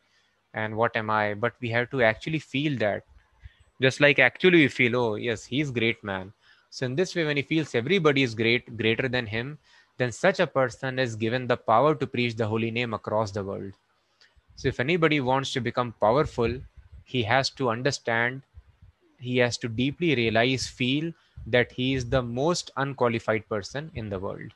[0.54, 3.04] and what am i but we have to actually feel that
[3.86, 6.34] Just like actually we feel, oh, yes, he is great man.
[6.70, 9.58] So in this way, when he feels everybody is great, greater than him,
[9.98, 13.44] then such a person is given the power to preach the holy name across the
[13.44, 13.74] world.
[14.56, 16.60] So if anybody wants to become powerful,
[17.04, 18.44] he has to understand,
[19.20, 21.14] he has to deeply realize, feel
[21.48, 24.54] that he is the most unqualified person in the world.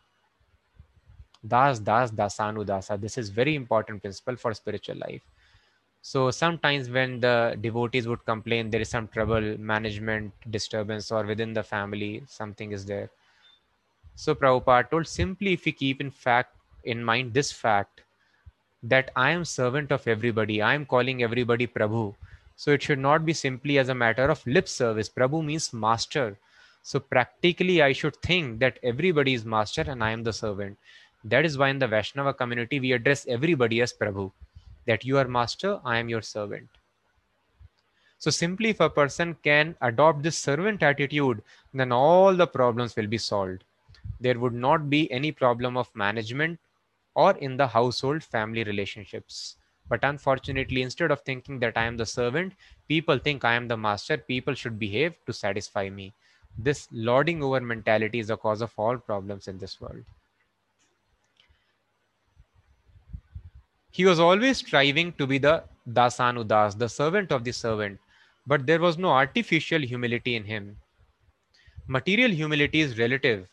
[1.46, 3.00] Das, das, dasanu, dasa.
[3.00, 5.22] This is very important principle for spiritual life.
[6.02, 11.54] So sometimes when the devotees would complain there is some trouble, management disturbance, or within
[11.54, 13.10] the family, something is there.
[14.16, 18.02] So Prabhupada told simply if we keep in fact in mind this fact
[18.84, 22.16] that I am servant of everybody, I am calling everybody Prabhu.
[22.58, 25.10] So it should not be simply as a matter of lip service.
[25.10, 26.38] Prabhu means master.
[26.84, 30.78] So practically I should think that everybody is master and I am the servant.
[31.24, 34.32] That is why in the Vaishnava community we address everybody as Prabhu
[34.86, 36.68] that you are master, I am your servant.
[38.18, 41.42] So simply if a person can adopt this servant attitude,
[41.74, 43.64] then all the problems will be solved.
[44.20, 46.60] There would not be any problem of management
[47.16, 49.58] or in the household family relationships.
[49.90, 52.54] But unfortunately, instead of thinking that I am the servant,
[52.88, 54.18] people think I am the master.
[54.18, 56.14] People should behave to satisfy me.
[56.58, 60.04] This lording over mentality is the cause of all problems in this world.
[63.92, 68.00] He was always striving to be the Dasanudas, the servant of the servant,
[68.48, 70.78] but there was no artificial humility in him.
[71.88, 73.48] Material humility is relative.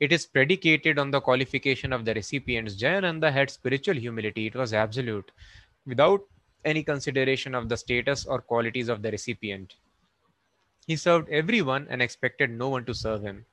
[0.00, 2.76] It is predicated on the qualification of the recipients.
[2.76, 5.30] Jayananda had spiritual humility, it was absolute,
[5.86, 6.22] without
[6.64, 9.74] any consideration of the status or qualities of the recipient.
[10.86, 13.46] He served everyone and expected no one to serve him.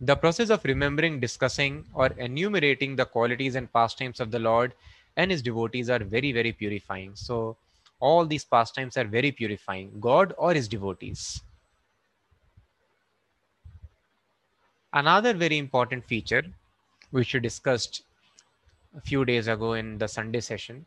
[0.00, 4.72] The process of remembering, discussing, or enumerating the qualities and pastimes of the Lord
[5.16, 7.14] and his devotees are very, very purifying.
[7.14, 7.56] So,
[8.00, 11.42] all these pastimes are very purifying, God or his devotees.
[14.92, 16.44] Another very important feature,
[17.10, 18.02] which we discussed
[18.96, 20.86] a few days ago in the Sunday session,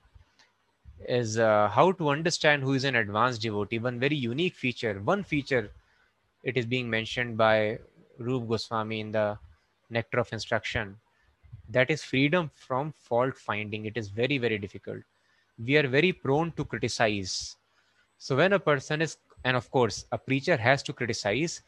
[1.08, 3.80] is uh, how to understand who is an advanced devotee.
[3.80, 5.72] One very unique feature, one feature,
[6.44, 7.80] it is being mentioned by
[8.18, 9.38] Rup Goswami in the
[9.90, 10.98] Nectar of Instruction.
[11.70, 13.86] That is freedom from fault finding.
[13.86, 15.02] It is very, very difficult.
[15.64, 17.58] We are very prone to criticize.
[18.18, 21.62] So when a person is, and of course, a preacher has to criticize,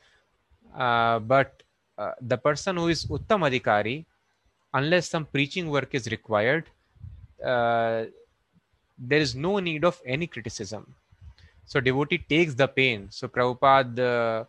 [0.76, 1.64] uh, but
[1.98, 4.06] uh, the person who is Uttam Adhikari,
[4.74, 6.70] unless some preaching work is required,
[7.44, 8.06] uh,
[8.98, 10.94] there is no need of any criticism.
[11.66, 13.08] So devotee takes the pain.
[13.10, 14.48] So Prabhupada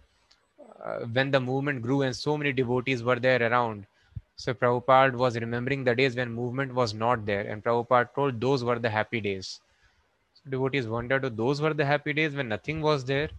[0.85, 3.87] uh, when the movement grew and so many devotees were there around.
[4.37, 8.63] So Prabhupada was remembering the days when movement was not there, and Prabhupada told those
[8.63, 9.61] were the happy days.
[10.35, 13.31] So devotees wondered, oh, those were the happy days when nothing was there,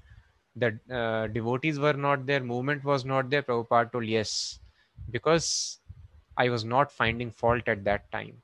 [0.55, 3.43] that uh, devotees were not there, movement was not there.
[3.43, 4.59] Prabhupada told, yes,
[5.11, 5.77] because
[6.35, 8.41] I was not finding fault at that time.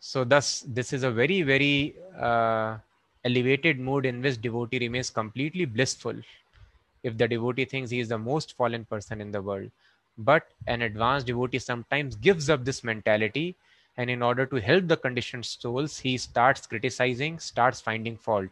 [0.00, 2.78] So thus, this is a very, very uh,
[3.24, 6.14] elevated mood in which devotee remains completely blissful
[7.02, 9.70] if the devotee thinks he is the most fallen person in the world.
[10.16, 13.56] But an advanced devotee sometimes gives up this mentality,
[13.96, 18.48] and in order to help the conditioned souls, he starts criticizing, starts finding fault.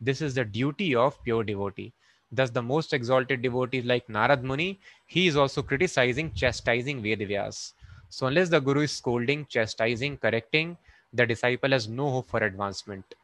[0.00, 1.92] This is the duty of pure devotee.
[2.30, 7.74] Thus, the most exalted devotee, like Narad Muni, he is also criticizing, chastising Vedavyas.
[8.12, 10.76] So, unless the Guru is scolding, chastising, correcting,
[11.14, 13.14] the disciple has no hope for advancement.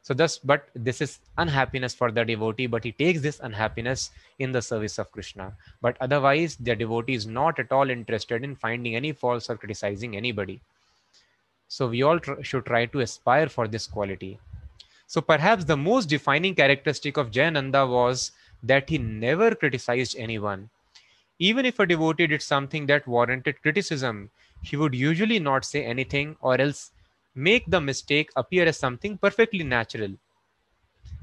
[0.00, 4.50] So thus, but this is unhappiness for the devotee, but he takes this unhappiness in
[4.50, 5.54] the service of Krishna.
[5.82, 10.16] But otherwise, the devotee is not at all interested in finding any faults or criticizing
[10.16, 10.62] anybody.
[11.68, 14.40] So we all tr- should try to aspire for this quality.
[15.06, 20.70] So perhaps the most defining characteristic of Jayananda was that he never criticized anyone.
[21.48, 24.30] Even if a devotee did something that warranted criticism,
[24.62, 26.92] he would usually not say anything or else
[27.34, 30.12] make the mistake appear as something perfectly natural.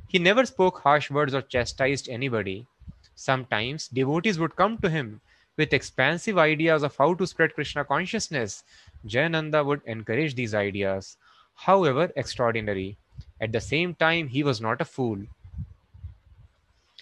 [0.09, 2.67] He never spoke harsh words or chastised anybody.
[3.15, 5.21] Sometimes devotees would come to him
[5.55, 8.65] with expansive ideas of how to spread Krishna consciousness.
[9.07, 11.15] Jayananda would encourage these ideas,
[11.55, 12.97] however extraordinary.
[13.39, 15.19] At the same time, he was not a fool.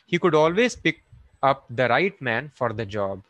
[0.05, 1.01] He could always pick
[1.43, 3.23] up the right man for the job.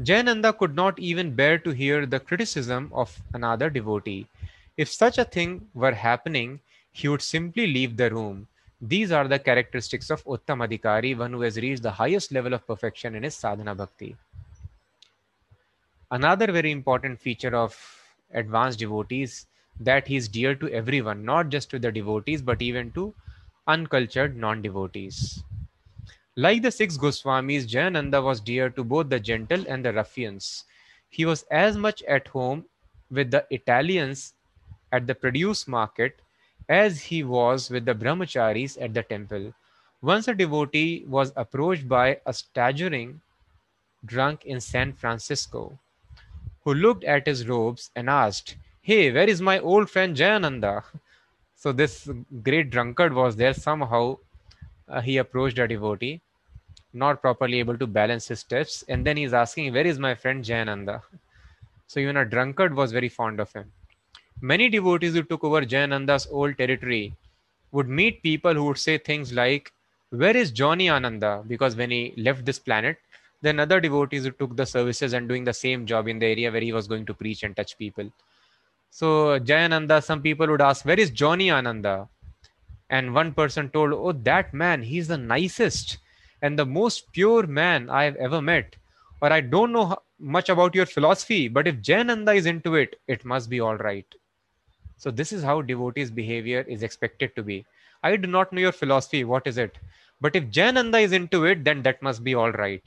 [0.00, 4.26] Jayananda could not even bear to hear the criticism of another devotee.
[4.76, 8.46] If such a thing were happening, he would simply leave the room.
[8.80, 12.66] These are the characteristics of Uttam Adhikari, one who has reached the highest level of
[12.66, 14.16] perfection in his sadhana bhakti.
[16.10, 17.76] Another very important feature of
[18.32, 19.46] advanced devotees
[19.80, 23.14] that he is dear to everyone, not just to the devotees, but even to
[23.66, 25.42] uncultured non devotees.
[26.36, 30.64] Like the six Goswamis, Jayananda was dear to both the gentle and the ruffians.
[31.08, 32.66] He was as much at home
[33.10, 34.34] with the Italians
[34.92, 36.20] at the produce market
[36.68, 39.52] as he was with the brahmacharis at the temple.
[40.02, 43.20] Once a devotee was approached by a staggering
[44.04, 45.78] drunk in San Francisco
[46.64, 48.56] who looked at his robes and asked,
[48.90, 50.82] Hey, where is my old friend Jayananda?
[51.54, 52.08] So, this
[52.42, 53.54] great drunkard was there.
[53.54, 54.18] Somehow,
[54.88, 56.20] uh, he approached a devotee,
[56.92, 60.44] not properly able to balance his steps, and then he's asking, Where is my friend
[60.44, 61.02] Jayananda?
[61.86, 63.70] So, even a drunkard was very fond of him.
[64.40, 67.14] Many devotees who took over Jayananda's old territory
[67.70, 69.72] would meet people who would say things like,
[70.08, 71.44] Where is Johnny Ananda?
[71.46, 72.98] Because when he left this planet,
[73.40, 76.50] then other devotees who took the services and doing the same job in the area
[76.50, 78.10] where he was going to preach and touch people.
[78.90, 82.08] So Jayananda, some people would ask, Where is Johnny Ananda?
[82.90, 85.98] And one person told, Oh, that man, he's the nicest
[86.42, 88.76] and the most pure man I've ever met.
[89.22, 93.24] Or I don't know much about your philosophy, but if Jayananda is into it, it
[93.24, 94.06] must be all right.
[94.96, 97.64] So this is how devotees' behavior is expected to be.
[98.02, 99.24] I do not know your philosophy.
[99.24, 99.78] What is it?
[100.20, 102.86] But if Jayananda is into it, then that must be all right.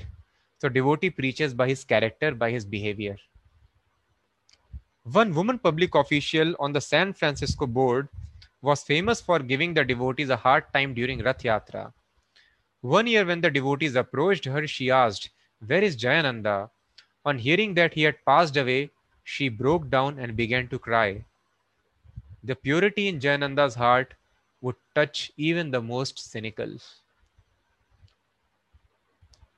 [0.60, 3.18] So devotee preaches by his character, by his behavior.
[5.04, 8.08] One woman public official on the San Francisco board
[8.62, 11.92] was famous for giving the devotees a hard time during Rath Yatra.
[12.80, 15.30] One year, when the devotees approached her, she asked,
[15.66, 16.70] Where is Jayananda?
[17.26, 18.92] On hearing that he had passed away,
[19.26, 21.26] she broke down and began to cry.
[22.42, 24.14] The purity in Jayananda's heart
[24.62, 26.78] would touch even the most cynical.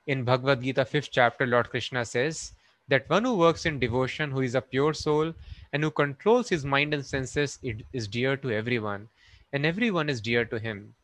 [0.08, 2.52] In Bhagavad Gita, 5th chapter, Lord Krishna says
[2.88, 5.34] that one who works in devotion, who is a pure soul,
[5.72, 7.58] and who controls his mind and senses,
[7.92, 9.08] is dear to everyone,
[9.52, 10.94] and everyone is dear to him.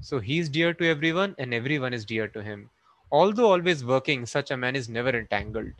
[0.00, 2.70] So he is dear to everyone, and everyone is dear to him.
[3.10, 5.72] Although always working, such a man is never entangled.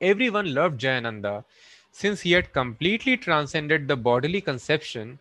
[0.00, 1.44] Everyone loved Jayananda
[1.92, 5.18] since he had completely transcended the bodily conception,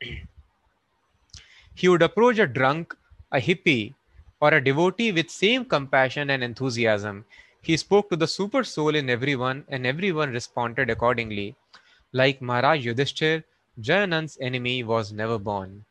[1.74, 2.96] he would approach a drunk,
[3.32, 3.94] a hippie,
[4.40, 7.24] or a devotee with same compassion and enthusiasm.
[7.62, 11.56] He spoke to the super soul in everyone, and everyone responded accordingly.
[12.12, 13.44] Like Maharaj Yudhishthir,
[13.80, 15.84] Jayanand's enemy was never born.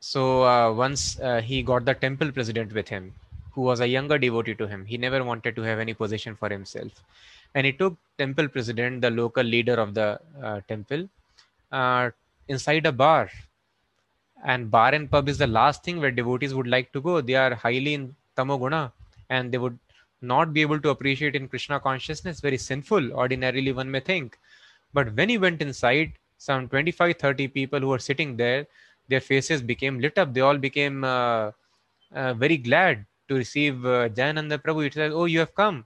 [0.00, 3.14] So uh, once uh, he got the temple president with him,
[3.52, 4.84] who was a younger devotee to him.
[4.84, 6.90] He never wanted to have any position for himself.
[7.54, 11.08] And he took temple president, the local leader of the uh, temple,
[11.70, 12.10] uh,
[12.48, 13.30] inside a bar.
[14.44, 17.20] And bar and pub is the last thing where devotees would like to go.
[17.20, 18.92] They are highly in tamoguna
[19.30, 19.78] and they would
[20.20, 22.40] not be able to appreciate in Krishna consciousness.
[22.40, 24.38] Very sinful, ordinarily one may think.
[24.92, 28.66] But when he went inside, some 25 30 people who were sitting there,
[29.08, 30.34] their faces became lit up.
[30.34, 31.52] They all became uh,
[32.14, 34.86] uh, very glad to receive uh, Jayananda Prabhu.
[34.86, 35.84] It says, Oh, you have come.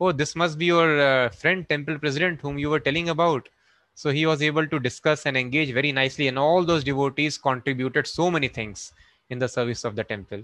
[0.00, 3.48] Oh, this must be your uh, friend, temple president, whom you were telling about.
[3.94, 8.06] So he was able to discuss and engage very nicely, and all those devotees contributed
[8.06, 8.92] so many things
[9.30, 10.42] in the service of the temple.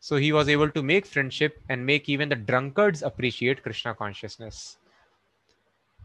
[0.00, 4.76] So he was able to make friendship and make even the drunkards appreciate Krishna consciousness.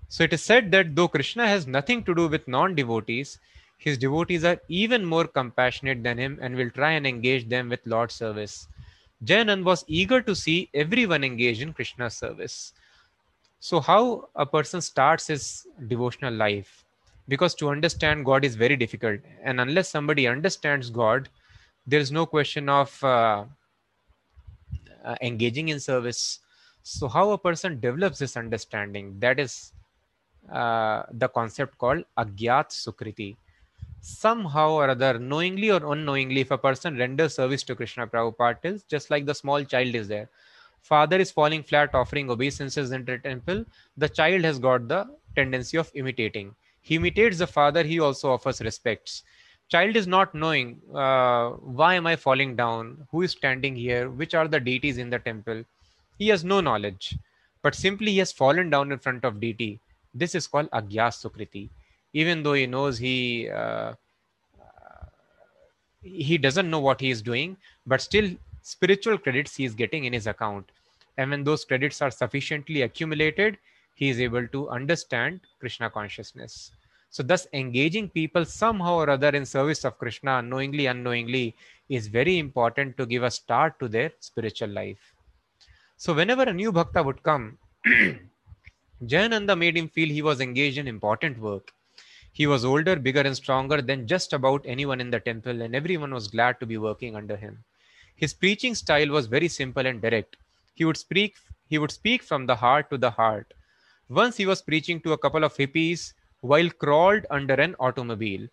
[0.07, 3.39] So it is said that though Krishna has nothing to do with non devotees,
[3.77, 7.85] his devotees are even more compassionate than him and will try and engage them with
[7.85, 8.67] Lord's service.
[9.23, 12.73] Jayanand was eager to see everyone engage in Krishna's service.
[13.59, 16.85] So, how a person starts his devotional life?
[17.27, 21.29] Because to understand God is very difficult, and unless somebody understands God,
[21.85, 23.45] there is no question of uh,
[25.03, 26.39] uh, engaging in service.
[26.83, 29.15] So, how a person develops this understanding?
[29.19, 29.73] That is
[30.51, 33.35] uh, the concept called Agyat Sukriti
[34.01, 39.09] somehow or other, knowingly or unknowingly, if a person renders service to Krishna Prabhupada, just
[39.09, 40.29] like the small child is there.
[40.87, 43.65] Father is falling flat, offering obeisances in the temple.
[43.97, 46.55] The child has got the tendency of imitating.
[46.81, 49.23] He imitates the father, he also offers respects.
[49.69, 54.33] Child is not knowing uh, why am I falling down, who is standing here, which
[54.33, 55.63] are the deities in the temple.
[56.17, 57.17] He has no knowledge,
[57.61, 59.81] but simply he has fallen down in front of deity.
[60.13, 61.69] This is called Agyat Sukriti
[62.13, 63.93] even though he knows he uh,
[66.01, 68.29] he doesn't know what he is doing but still
[68.61, 70.71] spiritual credits he is getting in his account
[71.17, 73.57] and when those credits are sufficiently accumulated
[73.95, 76.71] he is able to understand krishna consciousness
[77.09, 81.55] so thus engaging people somehow or other in service of krishna knowingly unknowingly
[81.89, 85.13] is very important to give a start to their spiritual life
[86.03, 87.43] So whenever a new bhakta would come,
[89.03, 91.71] Jayananda made him feel he was engaged in important work.
[92.31, 96.13] He was older, bigger, and stronger than just about anyone in the temple, and everyone
[96.13, 97.63] was glad to be working under him.
[98.15, 100.37] His preaching style was very simple and direct.
[100.77, 101.35] He would speak
[101.67, 103.53] he would speak from the heart to the heart.
[104.09, 108.47] Once he was preaching to a couple of hippies while crawled under an automobile.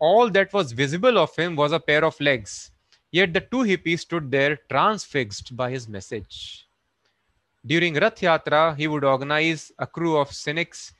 [0.00, 2.72] All that was visible of him was a pair of legs.
[3.12, 6.66] Yet the two hippies stood there transfixed by his message.
[7.64, 10.92] During Rath Yatra, he would organize a crew of cynics,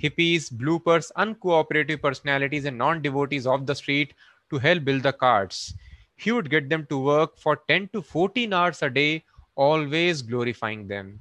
[0.00, 4.12] hippies, bloopers, uncooperative personalities, and non devotees off the street
[4.50, 5.74] to help build the carts.
[6.16, 9.24] He would get them to work for 10 to 14 hours a day,
[9.54, 11.20] always glorifying them.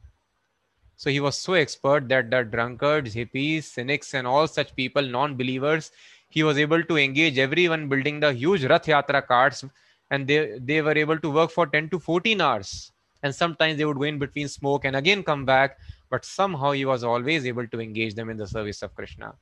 [0.96, 5.36] So he was so expert that the drunkards, hippies, cynics, and all such people, non
[5.36, 5.92] believers,
[6.30, 9.66] he was able to engage everyone building the huge Rath Yatra carts,
[10.12, 12.92] and they, they were able to work for 10 to 14 hours
[13.24, 15.78] and sometimes they would go in between smoke and again come back
[16.10, 19.34] but somehow he was always able to engage them in the service of krishna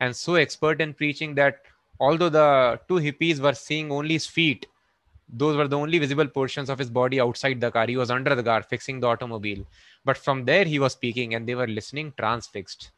[0.00, 1.60] and so expert in preaching that
[2.00, 4.66] although the two hippies were seeing only his feet
[5.28, 7.86] those were the only visible portions of his body outside the car.
[7.86, 9.64] He was under the car fixing the automobile.
[10.04, 12.90] But from there he was speaking and they were listening transfixed.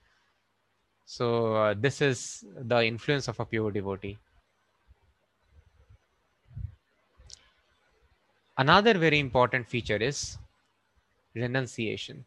[1.05, 4.19] So uh, this is the influence of a pure devotee.
[8.57, 10.39] Another very important feature is
[11.35, 12.25] renunciation.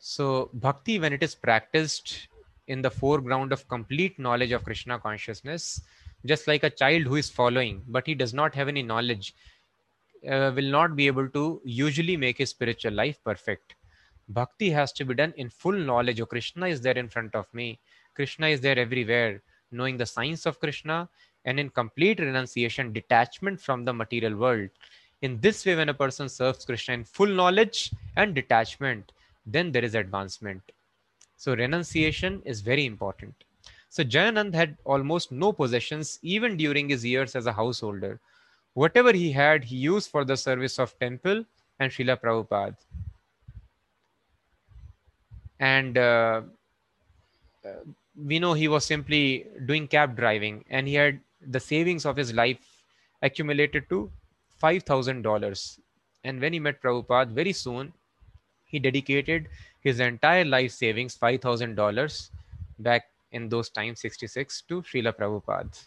[0.00, 2.28] So, bhakti, when it is practiced
[2.66, 5.82] in the foreground of complete knowledge of Krishna consciousness,
[6.26, 9.34] just like a child who is following, but he does not have any knowledge,
[10.28, 13.74] uh, will not be able to usually make his spiritual life perfect.
[14.28, 16.20] Bhakti has to be done in full knowledge.
[16.20, 17.80] Oh, Krishna is there in front of me.
[18.14, 19.42] Krishna is there everywhere.
[19.70, 21.08] Knowing the science of Krishna,
[21.44, 24.68] and in complete renunciation, detachment from the material world.
[25.22, 29.12] In this way, when a person serves Krishna in full knowledge and detachment,
[29.46, 30.62] then there is advancement.
[31.36, 33.34] So, renunciation is very important.
[33.90, 38.20] So, Jayanand had almost no possessions even during his years as a householder.
[38.74, 41.44] Whatever he had, he used for the service of temple
[41.80, 42.76] and Srila Prabhupada.
[45.58, 46.42] And uh,
[47.64, 47.70] uh
[48.26, 52.32] we know he was simply doing cab driving and he had the savings of his
[52.32, 52.58] life
[53.22, 54.10] accumulated to
[54.62, 55.78] $5,000.
[56.24, 57.92] And when he met Prabhupada, very soon
[58.64, 59.48] he dedicated
[59.80, 62.30] his entire life savings, $5,000,
[62.80, 65.84] back in those times, 66, to Srila Prabhupada.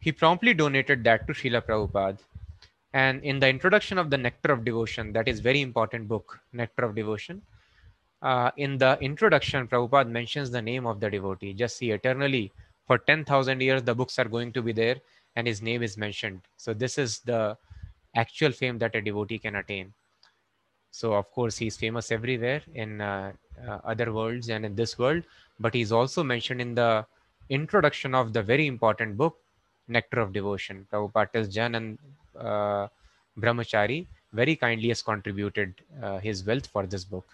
[0.00, 2.18] He promptly donated that to Srila Prabhupada.
[2.92, 6.84] And in the introduction of the Nectar of Devotion, that is very important book, Nectar
[6.84, 7.42] of Devotion,
[8.22, 11.54] uh, in the introduction, Prabhupada mentions the name of the devotee.
[11.54, 12.52] Just see eternally
[12.86, 14.96] for 10,000 years, the books are going to be there
[15.36, 16.40] and his name is mentioned.
[16.56, 17.56] So, this is the
[18.14, 19.92] actual fame that a devotee can attain.
[20.90, 23.32] So, of course, he's famous everywhere in uh,
[23.66, 25.22] uh, other worlds and in this world,
[25.58, 27.06] but he's also mentioned in the
[27.48, 29.38] introduction of the very important book,
[29.88, 30.86] Nectar of Devotion.
[30.92, 31.98] Prabhupada tells Jan and
[32.38, 32.88] uh,
[33.38, 37.26] Brahmachari very kindly has contributed uh, his wealth for this book.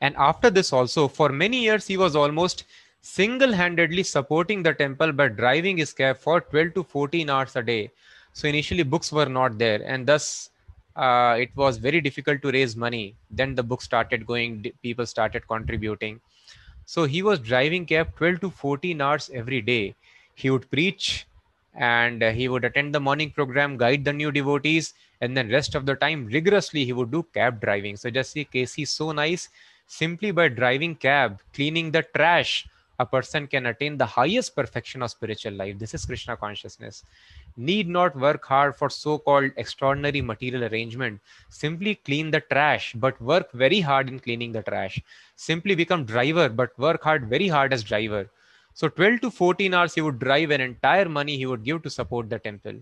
[0.00, 2.64] And after this, also, for many years, he was almost
[3.02, 7.62] single handedly supporting the temple by driving his cab for 12 to 14 hours a
[7.62, 7.90] day.
[8.32, 10.50] So, initially, books were not there, and thus
[10.96, 13.14] uh, it was very difficult to raise money.
[13.30, 16.20] Then the book started going, people started contributing.
[16.86, 19.94] So, he was driving cab 12 to 14 hours every day.
[20.34, 21.26] He would preach
[21.74, 25.74] and uh, he would attend the morning program, guide the new devotees, and then rest
[25.74, 27.96] of the time rigorously he would do cab driving.
[27.96, 29.48] So just see Casey so nice
[29.90, 32.68] Simply by driving cab, cleaning the trash,
[33.00, 35.80] a person can attain the highest perfection of spiritual life.
[35.80, 37.02] This is Krishna consciousness.
[37.56, 41.20] Need not work hard for so called extraordinary material arrangement.
[41.48, 45.02] Simply clean the trash, but work very hard in cleaning the trash.
[45.36, 48.30] Simply become driver, but work hard, very hard as driver.
[48.74, 51.90] So 12 to 14 hours he would drive and entire money he would give to
[51.90, 52.74] support the temple.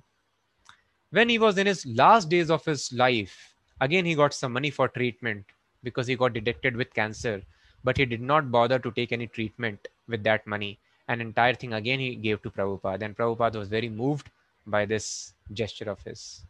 [1.10, 4.70] When he was in his last days of his life, again he got some money
[4.70, 5.46] for treatment
[5.82, 7.42] because he got detected with cancer,
[7.82, 10.78] but he did not bother to take any treatment with that money.
[11.08, 14.30] An entire thing again he gave to Prabhupada, and Prabhupada was very moved
[14.70, 16.42] by this gesture of his.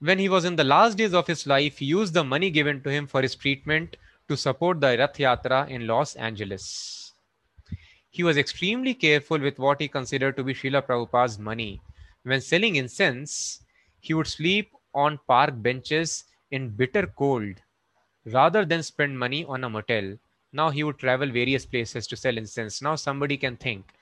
[0.00, 2.82] When he was in the last days of his life, he used the money given
[2.82, 3.96] to him for his treatment
[4.28, 7.12] to support the Rath Yatra in Los Angeles.
[8.10, 11.80] He was extremely careful with what he considered to be Srila Prabhupada's money.
[12.22, 13.60] When selling incense,
[14.00, 17.56] he would sleep on park benches in bitter cold
[18.26, 20.16] rather than spend money on a motel.
[20.52, 22.80] Now he would travel various places to sell incense.
[22.80, 23.92] Now somebody can think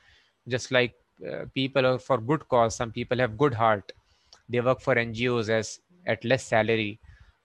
[0.49, 0.95] just like
[1.29, 3.93] uh, people are for good cause some people have good heart.
[4.49, 6.99] They work for ngos as at less salary.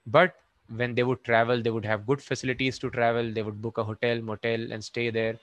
[0.05, 0.35] But
[0.75, 3.31] when they would travel they would have good facilities to travel.
[3.31, 5.37] They would book a hotel motel and stay there.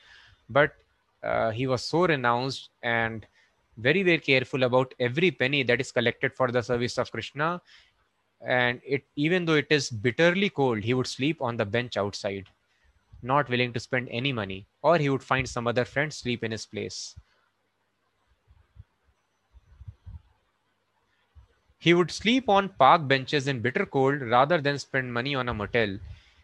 [0.50, 0.72] But
[1.22, 3.26] uh, he was so renounced and
[3.78, 7.60] very very careful about every penny that is collected for the service of krishna.
[8.46, 12.46] And it even though it is bitterly cold he would sleep on the bench outside
[13.22, 16.50] not willing to spend any money or he would find some other friend sleep in
[16.52, 17.16] his place
[21.84, 25.54] he would sleep on park benches in bitter cold rather than spend money on a
[25.62, 25.96] motel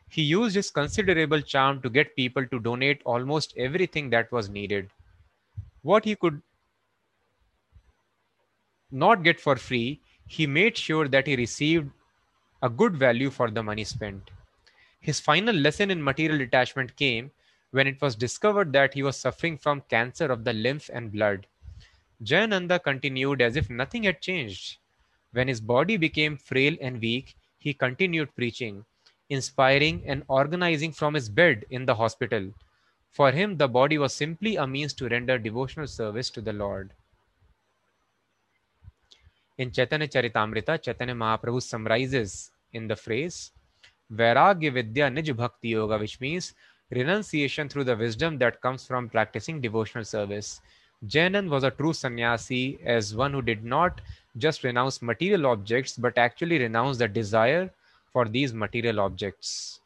[0.08, 4.90] he used his considerable charm to get people to donate almost everything that was needed
[5.82, 6.42] what he could
[8.92, 11.90] not get for free, he made sure that he received
[12.62, 14.30] a good value for the money spent.
[15.00, 17.30] His final lesson in material detachment came
[17.70, 21.46] when it was discovered that he was suffering from cancer of the lymph and blood.
[22.24, 24.79] Jayananda continued as if nothing had changed.
[25.32, 28.84] When his body became frail and weak, he continued preaching,
[29.28, 32.52] inspiring and organizing from his bed in the hospital.
[33.10, 36.92] For him, the body was simply a means to render devotional service to the Lord.
[39.58, 43.50] In Chaitanya Charitamrita, Chaitanya Mahaprabhu summarizes in the phrase
[44.10, 46.54] Vairagya Vidya Nij Bhakti Yoga, which means
[46.90, 50.60] renunciation through the wisdom that comes from practicing devotional service.
[51.06, 54.00] Jayanand was a true sannyasi as one who did not
[54.36, 57.70] just renounce material objects but actually renounce the desire
[58.12, 59.80] for these material objects.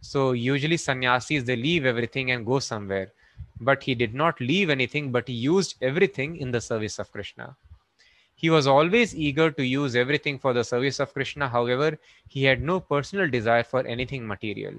[0.00, 3.12] So usually sannyasis they leave everything and go somewhere.
[3.60, 7.56] But he did not leave anything, but he used everything in the service of Krishna.
[8.34, 11.48] He was always eager to use everything for the service of Krishna.
[11.48, 11.96] However,
[12.28, 14.74] he had no personal desire for anything material.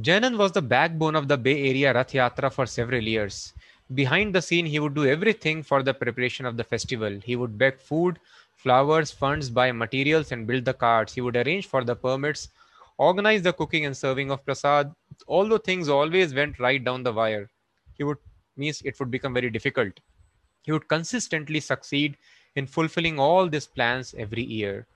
[0.00, 3.52] Jayanand was the backbone of the Bay Area Rath Yatra for several years.
[3.94, 7.20] Behind the scene, he would do everything for the preparation of the festival.
[7.22, 8.18] He would beg food,
[8.56, 11.12] flowers, funds, buy materials, and build the carts.
[11.14, 12.48] He would arrange for the permits,
[12.98, 14.94] organize the cooking and serving of prasad,
[15.28, 17.50] although things always went right down the wire,
[17.94, 18.18] he would
[18.56, 20.00] means it would become very difficult.
[20.62, 22.16] He would consistently succeed
[22.54, 24.86] in fulfilling all these plans every year.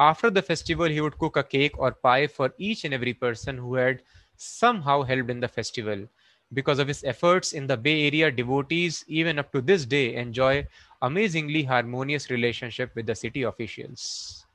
[0.00, 3.56] After the festival, he would cook a cake or pie for each and every person
[3.56, 4.02] who had
[4.38, 6.06] somehow helped in the festival.
[6.54, 10.66] Because of his efforts in the Bay Area, devotees, even up to this day, enjoy
[11.02, 14.46] amazingly harmonious relationship with the city officials.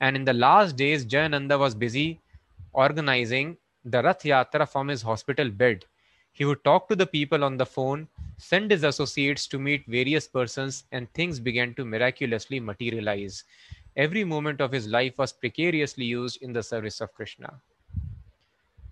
[0.00, 2.20] And in the last days, Jayananda was busy
[2.72, 5.84] organizing the Rath Yatra from his hospital bed.
[6.30, 8.06] He would talk to the people on the phone,
[8.36, 13.42] send his associates to meet various persons, and things began to miraculously materialize.
[13.96, 17.60] Every moment of his life was precariously used in the service of Krishna.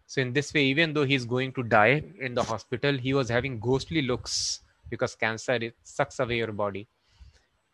[0.07, 3.29] So, in this way, even though he's going to die in the hospital, he was
[3.29, 6.87] having ghostly looks because cancer it sucks away your body.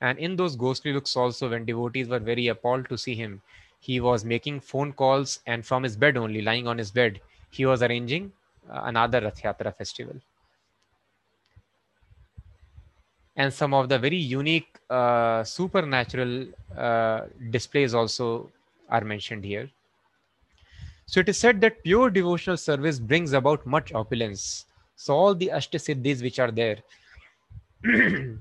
[0.01, 3.43] And in those ghostly looks, also, when devotees were very appalled to see him,
[3.81, 7.21] he was making phone calls and from his bed only, lying on his bed,
[7.51, 8.33] he was arranging
[8.71, 10.17] uh, another Rath Yatra festival.
[13.37, 18.51] And some of the very unique uh, supernatural uh, displays also
[18.89, 19.71] are mentioned here.
[21.13, 24.65] So it is said that pure devotional service brings about much opulence.
[24.97, 26.79] So all the Ashtasiddhis which are there,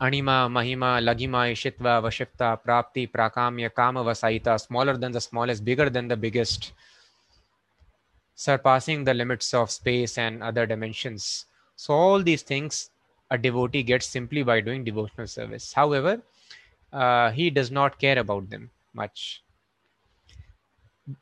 [0.00, 6.06] Anima, Mahima, Laghima, Ishitva, Vashitva, Prapti, Prakamya, Kama, Vasaita, smaller than the smallest, bigger than
[6.06, 6.70] the biggest,
[8.36, 11.46] surpassing the limits of space and other dimensions.
[11.74, 12.90] So, all these things
[13.28, 15.72] a devotee gets simply by doing devotional service.
[15.72, 16.22] However,
[16.92, 19.42] uh, he does not care about them much.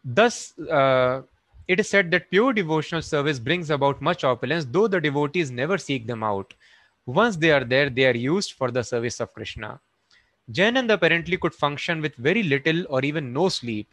[0.04, 1.22] Thus, uh,
[1.68, 5.78] it is said that pure devotional service brings about much opulence, though the devotees never
[5.78, 6.52] seek them out.
[7.06, 9.80] Once they are there, they are used for the service of Krishna.
[10.52, 13.88] Jayananda apparently could function with very little or even no sleep.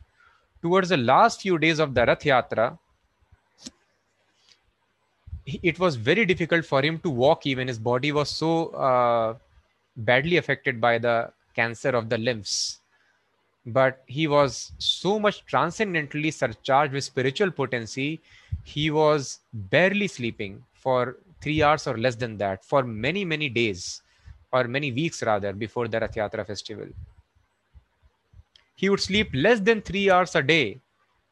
[0.61, 2.77] Towards the last few days of the Rath Yatra,
[5.45, 7.67] it was very difficult for him to walk even.
[7.67, 9.35] His body was so uh,
[9.95, 12.79] badly affected by the cancer of the lymphs.
[13.67, 18.21] But he was so much transcendently surcharged with spiritual potency,
[18.63, 24.01] he was barely sleeping for three hours or less than that for many, many days
[24.53, 26.87] or many weeks rather before the Rath Yatra festival.
[28.75, 30.79] He would sleep less than three hours a day.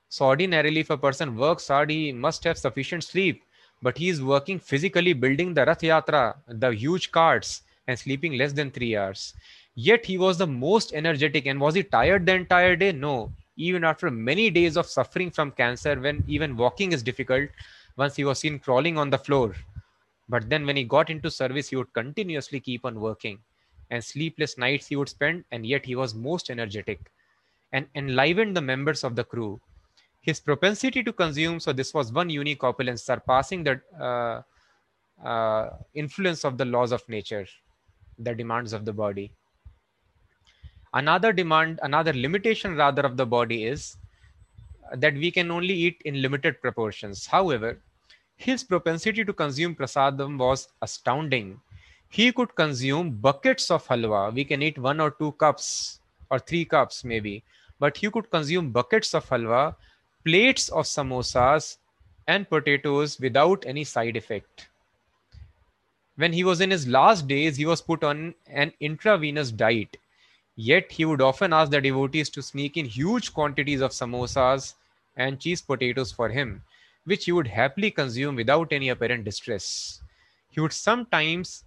[0.09, 3.43] So, ordinarily, if a person works hard, he must have sufficient sleep.
[3.81, 8.51] But he is working physically, building the Rath Yatra, the huge carts, and sleeping less
[8.51, 9.33] than three hours.
[9.75, 11.45] Yet he was the most energetic.
[11.45, 12.91] And was he tired the entire day?
[12.91, 13.31] No.
[13.57, 17.49] even after many days of suffering from cancer, when even walking is difficult,
[17.97, 19.55] once he was seen crawling on the floor.
[20.27, 23.39] But then when he got into service, he would continuously keep on working.
[23.91, 26.99] And sleepless nights he would spend, and yet he was most energetic
[27.71, 29.59] and enlivened the members of the crew.
[30.21, 34.41] His propensity to consume, so this was one unique opulence, surpassing the uh,
[35.25, 37.45] uh, influence of the laws of nature,
[38.17, 39.31] the demands of the body.
[40.95, 43.97] Another demand, another limitation rather of the body is
[44.93, 47.27] that we can only eat in limited proportions.
[47.27, 47.81] However,
[48.37, 51.59] his propensity to consume prasadam was astounding.
[52.07, 54.33] He could consume buckets of halwa.
[54.33, 55.99] We can eat one or two cups
[56.31, 57.43] or three cups maybe,
[57.77, 59.75] but he could consume buckets of halwa,
[60.23, 61.77] plates of samosas,
[62.27, 64.69] and potatoes without any side effect.
[66.15, 69.97] When he was in his last days, he was put on an intravenous diet.
[70.55, 74.75] Yet he would often ask the devotees to sneak in huge quantities of samosas
[75.17, 76.63] and cheese potatoes for him,
[77.03, 80.01] which he would happily consume without any apparent distress.
[80.49, 81.65] He would sometimes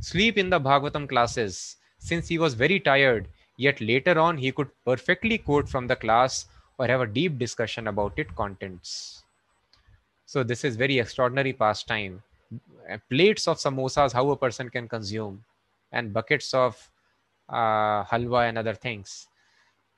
[0.00, 4.68] sleep in the Bhagavatam classes since he was very tired, yet later on he could
[4.84, 6.46] perfectly quote from the class
[6.78, 9.22] or have a deep discussion about its contents.
[10.26, 12.22] So this is very extraordinary pastime.
[13.08, 15.44] Plates of samosas, how a person can consume,
[15.92, 16.88] and buckets of
[17.50, 19.26] uh, halwa and other things.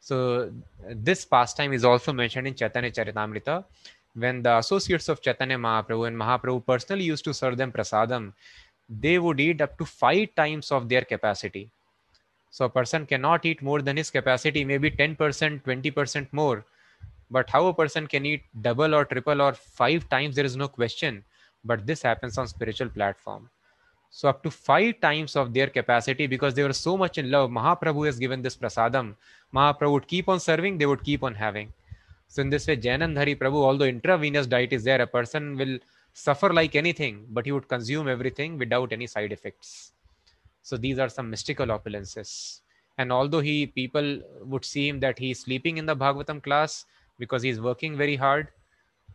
[0.01, 0.53] So
[0.91, 3.65] this pastime is also mentioned in Chaitanya Charitamrita.
[4.15, 8.33] When the associates of Chaitanya Mahaprabhu and Mahaprabhu personally used to serve them prasadam,
[8.89, 11.71] they would eat up to five times of their capacity.
[12.51, 15.17] So a person cannot eat more than his capacity, maybe 10%,
[15.63, 16.65] 20% more.
[17.31, 20.69] But how a person can eat double or triple or five times, there is no
[20.69, 21.25] question.
[21.65, 23.49] But this happens on spiritual platform.
[24.15, 27.51] So up to five times of their capacity because they were so much in love.
[27.51, 29.15] Mahaprabhu has given this prasadam.
[29.55, 31.73] Mahaprabhu would keep on serving, they would keep on having.
[32.29, 35.79] So in this way, Jainandhari Prabhu, although intravenous diet is there, a person will
[36.13, 39.93] suffer like anything, but he would consume everything without any side effects.
[40.63, 42.61] So these are some mystical opulences.
[42.99, 46.85] And although he people would see him that he is sleeping in the Bhagavatam class
[47.19, 48.49] because he is working very hard,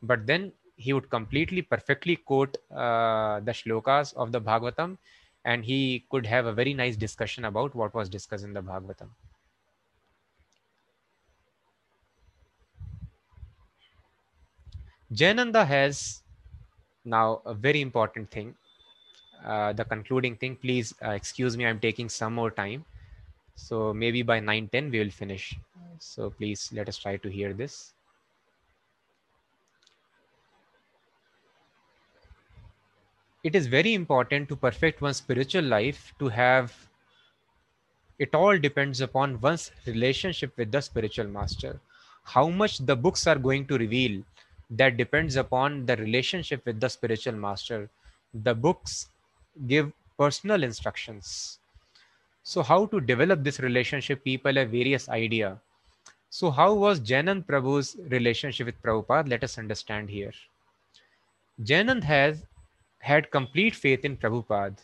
[0.02, 4.98] but then he would completely perfectly quote uh, the shlokas of the Bhagavatam
[5.44, 9.10] and he could have a very nice discussion about what was discussed in the Bhagavatam.
[15.14, 16.22] Jayananda has
[17.06, 18.54] now a very important thing,
[19.46, 20.56] uh, the concluding thing.
[20.58, 22.86] Please uh, excuse me, I'm taking some more time.
[23.56, 25.56] So maybe by 9:10 we will finish.
[26.00, 27.94] So please let us try to hear this.
[33.48, 36.74] It is very important to perfect one's spiritual life to have
[38.20, 41.80] it all depends upon one's relationship with the spiritual master
[42.24, 44.18] how much the books are going to reveal
[44.82, 47.80] that depends upon the relationship with the spiritual master
[48.50, 48.98] the books
[49.68, 49.94] give
[50.24, 51.60] personal instructions
[52.44, 55.58] so how to develop this relationship people have various idea
[56.30, 59.30] so how was Jayanand Prabhu's relationship with Prabhupada?
[59.30, 60.34] Let us understand here.
[61.64, 62.44] Jayanand has
[63.00, 64.78] had complete faith in Prabhupada.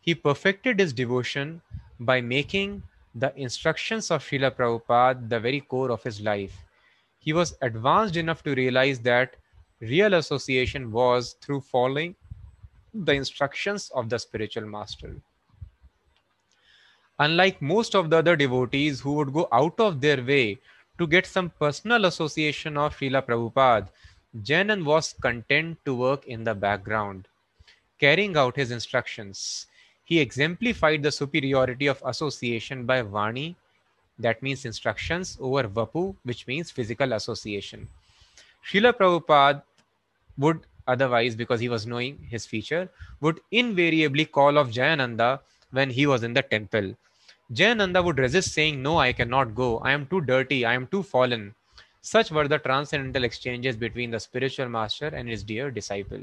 [0.00, 1.62] He perfected his devotion
[2.00, 2.82] by making
[3.14, 6.56] the instructions of Srila Prabhupada the very core of his life.
[7.18, 9.36] He was advanced enough to realize that
[9.80, 12.16] real association was through following
[12.94, 15.16] the instructions of the spiritual master.
[17.18, 20.58] Unlike most of the other devotees who would go out of their way
[20.98, 23.88] to get some personal association of Srila Prabhupada,
[24.42, 27.28] Jayanand was content to work in the background
[28.02, 29.66] carrying out his instructions.
[30.04, 33.54] He exemplified the superiority of association by Vani,
[34.18, 37.86] that means instructions, over Vapu, which means physical association.
[38.66, 39.62] Srila Prabhupada
[40.36, 42.88] would otherwise, because he was knowing his feature,
[43.20, 45.40] would invariably call off Jayananda
[45.70, 46.94] when he was in the temple.
[47.52, 49.78] Jayananda would resist, saying, No, I cannot go.
[49.78, 50.64] I am too dirty.
[50.64, 51.54] I am too fallen.
[52.00, 56.22] Such were the transcendental exchanges between the spiritual master and his dear disciple.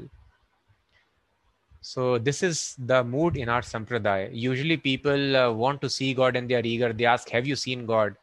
[1.82, 4.28] So this is the mood in our sampradaya.
[4.32, 6.92] Usually people uh, want to see God and they are eager.
[6.92, 8.16] They ask, have you seen God?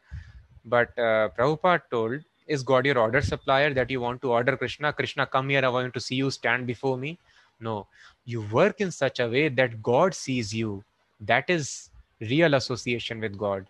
[0.64, 4.92] But uh, Prabhupada told, is God your order supplier that you want to order Krishna?
[4.92, 5.64] Krishna, come here.
[5.64, 7.18] I want to see you stand before me.
[7.60, 7.86] No,
[8.24, 10.84] you work in such a way that God sees you.
[11.20, 11.90] That is
[12.20, 13.66] real association with God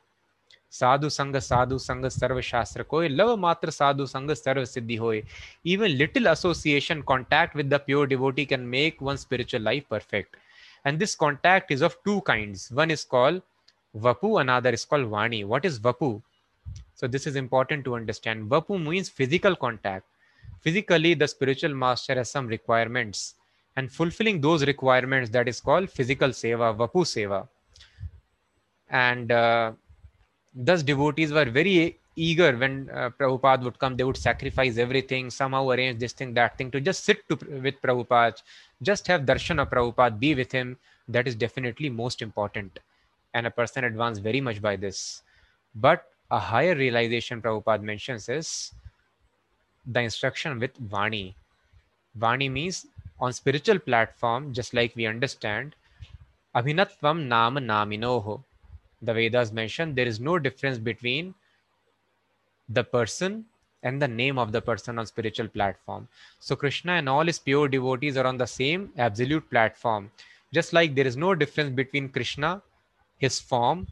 [0.70, 5.22] sadhu sangha sadhu sangha sarva shastra koi love matra sadhu sangha sarva siddhi hoy
[5.64, 10.36] even little association contact with the pure devotee can make one spiritual life perfect.
[10.84, 12.70] And this contact is of two kinds.
[12.70, 13.42] One is called
[13.96, 15.44] vapu another is called vani.
[15.44, 16.22] What is vapu?
[16.94, 18.48] So this is important to understand.
[18.50, 20.06] Vapu means physical contact.
[20.60, 23.34] Physically the spiritual master has some requirements.
[23.76, 27.46] And fulfilling those requirements that is called physical seva vapu seva.
[28.90, 29.72] And uh,
[30.54, 33.96] thus devotees were very eager when uh, Prabhupada would come.
[33.96, 37.80] They would sacrifice everything, somehow arrange this thing, that thing to just sit to, with
[37.80, 38.42] Prabhupada,
[38.82, 40.76] just have darshan of Prabhupada, be with him.
[41.08, 42.80] That is definitely most important.
[43.34, 45.22] And a person advanced very much by this.
[45.74, 48.72] But a higher realization Prabhupada mentions is
[49.86, 51.34] the instruction with Vani.
[52.18, 52.86] Vani means
[53.20, 55.74] on spiritual platform, just like we understand,
[56.54, 58.42] Abhinatvam Nama Naminoho.
[59.02, 61.34] The Vedas mention there is no difference between
[62.68, 63.44] the person
[63.82, 66.08] and the name of the person on spiritual platform.
[66.40, 70.10] So Krishna and all his pure devotees are on the same absolute platform.
[70.52, 72.62] Just like there is no difference between Krishna,
[73.18, 73.86] his form,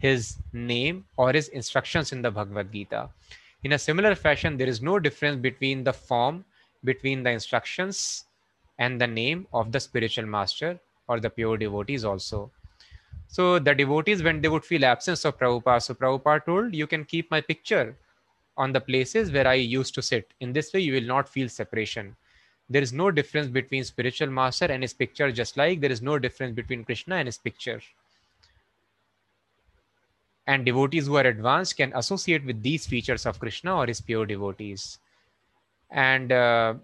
[0.00, 3.08] his name, or his instructions in the Bhagavad Gita.
[3.62, 6.44] In a similar fashion, there is no difference between the form,
[6.82, 8.24] between the instructions,
[8.78, 12.50] and the name of the spiritual master or the pure devotees also.
[13.34, 17.04] So the devotees, when they would feel absence of Prabhupada, so Prabhupada told, you can
[17.04, 17.96] keep my picture
[18.56, 20.32] on the places where I used to sit.
[20.38, 22.14] In this way, you will not feel separation.
[22.70, 26.16] There is no difference between spiritual master and his picture, just like there is no
[26.16, 27.80] difference between Krishna and his picture.
[30.46, 34.26] And devotees who are advanced can associate with these features of Krishna or his pure
[34.26, 34.98] devotees.
[35.90, 36.74] And uh,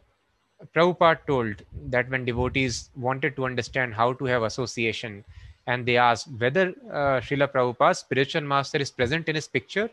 [0.75, 5.25] Prabhupada told that when devotees wanted to understand how to have association,
[5.67, 9.91] and they asked whether uh, Srila Prabhupada's spiritual master is present in his picture.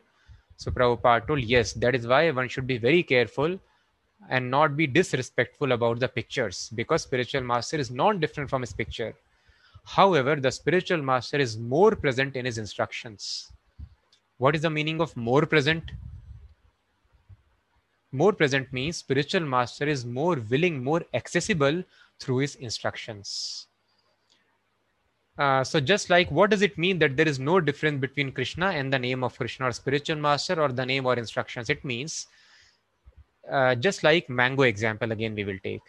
[0.57, 3.59] So Prabhupada told, yes, that is why one should be very careful
[4.29, 8.73] and not be disrespectful about the pictures because spiritual master is not different from his
[8.73, 9.13] picture.
[9.85, 13.51] However, the spiritual master is more present in his instructions.
[14.37, 15.83] What is the meaning of more present?
[18.11, 21.83] More present means spiritual master is more willing, more accessible
[22.19, 23.66] through his instructions.
[25.37, 28.69] Uh, so just like what does it mean that there is no difference between krishna
[28.69, 31.69] and the name of krishna or spiritual master or the name or instructions?
[31.69, 32.27] It means
[33.51, 35.81] uh, just like mango example again we will take.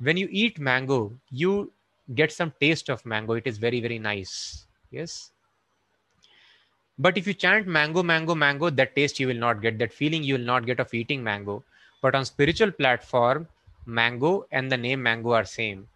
[0.00, 1.72] When you eat mango you
[2.14, 3.34] get some taste of mango.
[3.34, 4.66] It is very very nice.
[4.90, 5.30] Yes?
[6.98, 9.78] But if you chant mango mango mango that taste you will not get.
[9.78, 11.64] That feeling you will not get of eating mango.
[12.02, 13.48] But on spiritual platform
[13.86, 15.88] mango and the name mango are same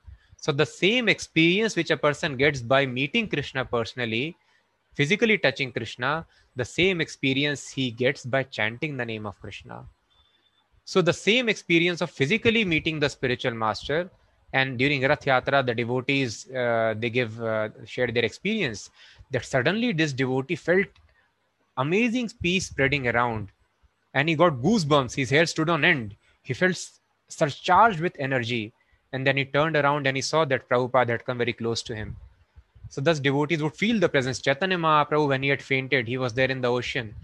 [0.44, 4.36] so the same experience which a person gets by meeting Krishna personally,
[4.92, 9.86] physically touching Krishna, the same experience he gets by chanting the name of Krishna.
[10.84, 14.10] So the same experience of physically meeting the spiritual master,
[14.52, 18.90] and during Rath Yatra, the devotees uh, they give uh, share their experience
[19.30, 20.88] that suddenly this devotee felt
[21.78, 23.48] amazing peace spreading around,
[24.12, 25.14] and he got goosebumps.
[25.14, 26.16] His hair stood on end.
[26.42, 26.78] He felt
[27.28, 28.74] surcharged with energy
[29.14, 31.94] and then he turned around and he saw that Prabhupada had come very close to
[31.94, 32.16] him.
[32.88, 34.40] So thus devotees would feel the presence.
[34.40, 37.14] Chaitanya Mahaprabhu, when he had fainted, he was there in the ocean.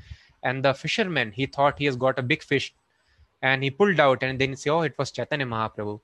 [0.44, 2.72] And the fisherman, he thought he has got a big fish.
[3.42, 5.98] And he pulled out and then he said, oh, it was Chaitanya Mahaprabhu.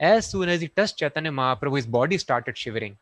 [0.00, 2.96] As soon as he touched Chaitanya Mahaprabhu, his body started shivering.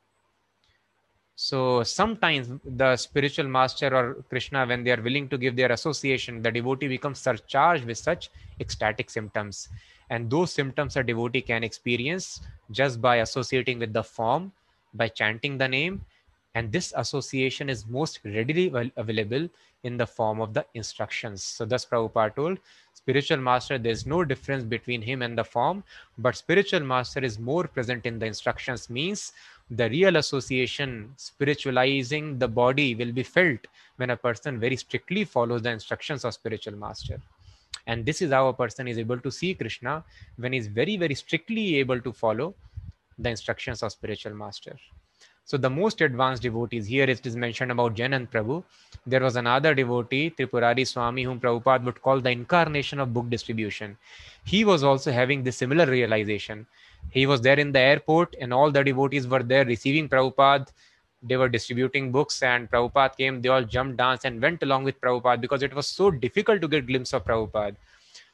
[1.36, 6.42] So sometimes the spiritual master or Krishna, when they are willing to give their association,
[6.42, 9.68] the devotee becomes surcharged with such ecstatic symptoms
[10.10, 12.40] and those symptoms a devotee can experience
[12.70, 14.52] just by associating with the form
[14.94, 16.04] by chanting the name.
[16.54, 19.48] And this association is most readily available
[19.82, 21.42] in the form of the instructions.
[21.42, 22.58] So thus prabhupada told
[22.94, 25.84] spiritual master there's no difference between him and the form
[26.16, 29.32] but spiritual master is more present in the instructions means
[29.70, 35.60] the real association spiritualizing the body will be felt when a person very strictly follows
[35.62, 37.20] the instructions of spiritual master
[37.86, 40.02] and this is how a person is able to see krishna
[40.36, 42.54] when he's very very strictly able to follow
[43.18, 44.76] the instructions of spiritual master
[45.46, 48.64] so the most advanced devotees here it is mentioned about Jayanand Prabhu.
[49.06, 53.98] There was another devotee, Tripurari Swami, whom Prabhupada would call the incarnation of book distribution.
[54.46, 56.66] He was also having this similar realization.
[57.10, 60.68] He was there in the airport, and all the devotees were there receiving Prabhupada
[61.26, 65.00] they were distributing books and Prabhupada came, they all jumped, danced, and went along with
[65.00, 67.76] Prabhupada because it was so difficult to get glimpse of Prabhupada.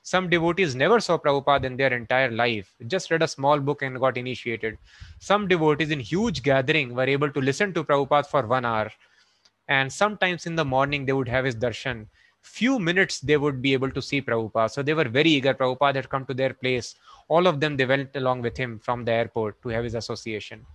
[0.03, 4.01] Some devotees never saw Prabhupada in their entire life, just read a small book and
[4.01, 4.77] got initiated.
[5.21, 8.91] Some devotees in huge gathering were able to listen to Prabhupada for one hour.
[9.69, 12.07] And sometimes in the morning they would have his darshan.
[12.43, 14.71] Few minutes they would be able to see Prabhupada.
[14.71, 15.55] So they were very eager.
[15.55, 16.97] Prabhupada had come to their place.
[17.29, 20.67] All of them they went along with him from the airport to have his association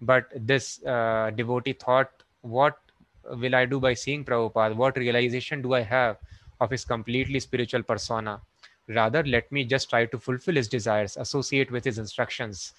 [0.00, 2.10] but this uh, devotee thought,
[2.42, 2.78] what
[3.24, 4.74] will I do by seeing Prabhupada?
[4.74, 6.16] What realization do I have?
[6.60, 8.40] of his completely spiritual persona.
[8.88, 12.74] Rather, let me just try to fulfill his desires, associate with his instructions.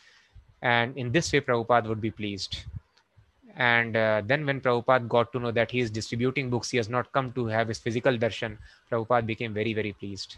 [0.62, 2.64] And in this way, Prabhupada would be pleased.
[3.56, 6.90] And uh, then, when Prabhupada got to know that he is distributing books, he has
[6.90, 8.58] not come to have his physical darshan,
[8.90, 10.38] Prabhupada became very, very pleased.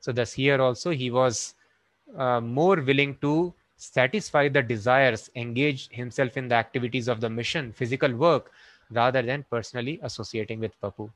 [0.00, 1.54] So, thus, here also, he was
[2.16, 7.72] uh, more willing to satisfy the desires, engage himself in the activities of the mission,
[7.72, 8.52] physical work,
[8.90, 11.10] rather than personally associating with Papu.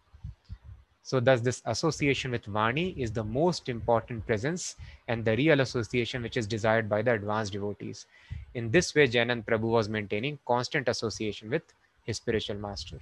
[1.02, 4.76] So thus this association with Vani is the most important presence
[5.09, 8.04] and the real association which is desired by the advanced devotees.
[8.52, 11.62] In this way, Jayanand Prabhu was maintaining constant association with
[12.04, 12.98] his spiritual master.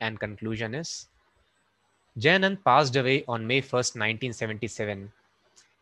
[0.00, 1.06] And conclusion is,
[2.18, 5.12] Jayanand passed away on May 1st, 1977.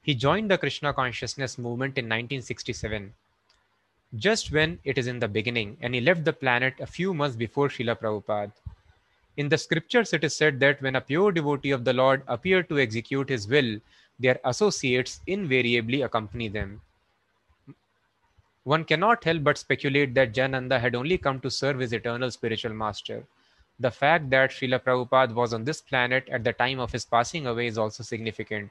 [0.04, 3.14] He joined the Krishna consciousness movement in 1967,
[4.16, 7.36] just when it is in the beginning, and he left the planet a few months
[7.36, 8.52] before Srila Prabhupada.
[9.38, 12.62] In the scriptures, it is said that when a pure devotee of the Lord appear
[12.64, 13.80] to execute his will,
[14.20, 16.82] their associates invariably accompany them.
[18.64, 22.74] One cannot help but speculate that Jayananda had only come to serve his eternal spiritual
[22.74, 23.24] master.
[23.80, 27.46] The fact that Srila Prabhupada was on this planet at the time of his passing
[27.46, 28.70] away is also significant.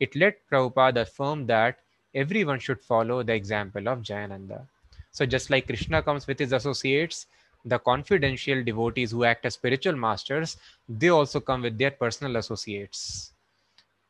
[0.00, 1.78] It let Prabhupada affirm that
[2.14, 4.66] everyone should follow the example of Jayananda.
[5.10, 7.26] So, just like Krishna comes with his associates,
[7.64, 10.56] the confidential devotees who act as spiritual masters,
[10.88, 13.32] they also come with their personal associates.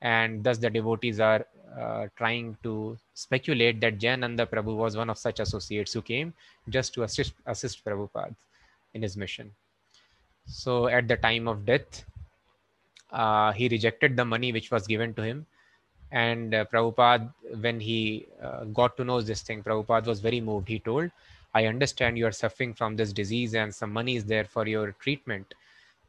[0.01, 5.19] And thus, the devotees are uh, trying to speculate that Jayananda Prabhu was one of
[5.19, 6.35] such associates who came
[6.69, 8.35] just to assist, assist Prabhupada
[8.95, 9.51] in his mission.
[10.47, 12.05] So, at the time of death,
[13.11, 15.47] uh, he rejected the money which was given to him.
[16.11, 20.69] And uh, Prabhupada, when he uh, got to know this thing, Prabhupada was very moved.
[20.69, 21.11] He told,
[21.55, 24.93] I understand you are suffering from this disease and some money is there for your
[24.93, 25.55] treatment.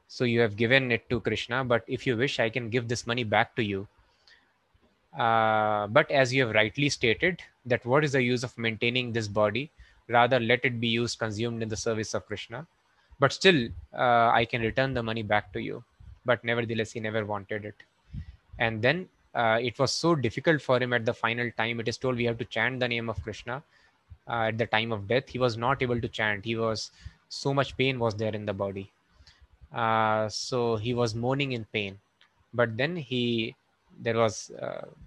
[0.08, 3.06] So you have given it to Krishna, but if you wish, I can give this
[3.06, 3.88] money back to you.
[5.18, 9.28] Uh, but as you have rightly stated, that what is the use of maintaining this
[9.28, 9.70] body?
[10.08, 12.66] Rather, let it be used, consumed in the service of Krishna.
[13.20, 15.84] But still, uh, I can return the money back to you.
[16.26, 17.76] But nevertheless, he never wanted it.
[18.58, 21.80] And then uh, it was so difficult for him at the final time.
[21.80, 23.64] It is told we have to chant the name of Krishna
[24.28, 25.30] uh, at the time of death.
[25.30, 26.46] He was not able to chant.
[26.46, 26.92] He was
[27.30, 28.92] so much pain was there in the body.
[29.74, 32.00] Uh, so he was moaning in pain.
[32.54, 33.56] But then he
[34.02, 34.52] there was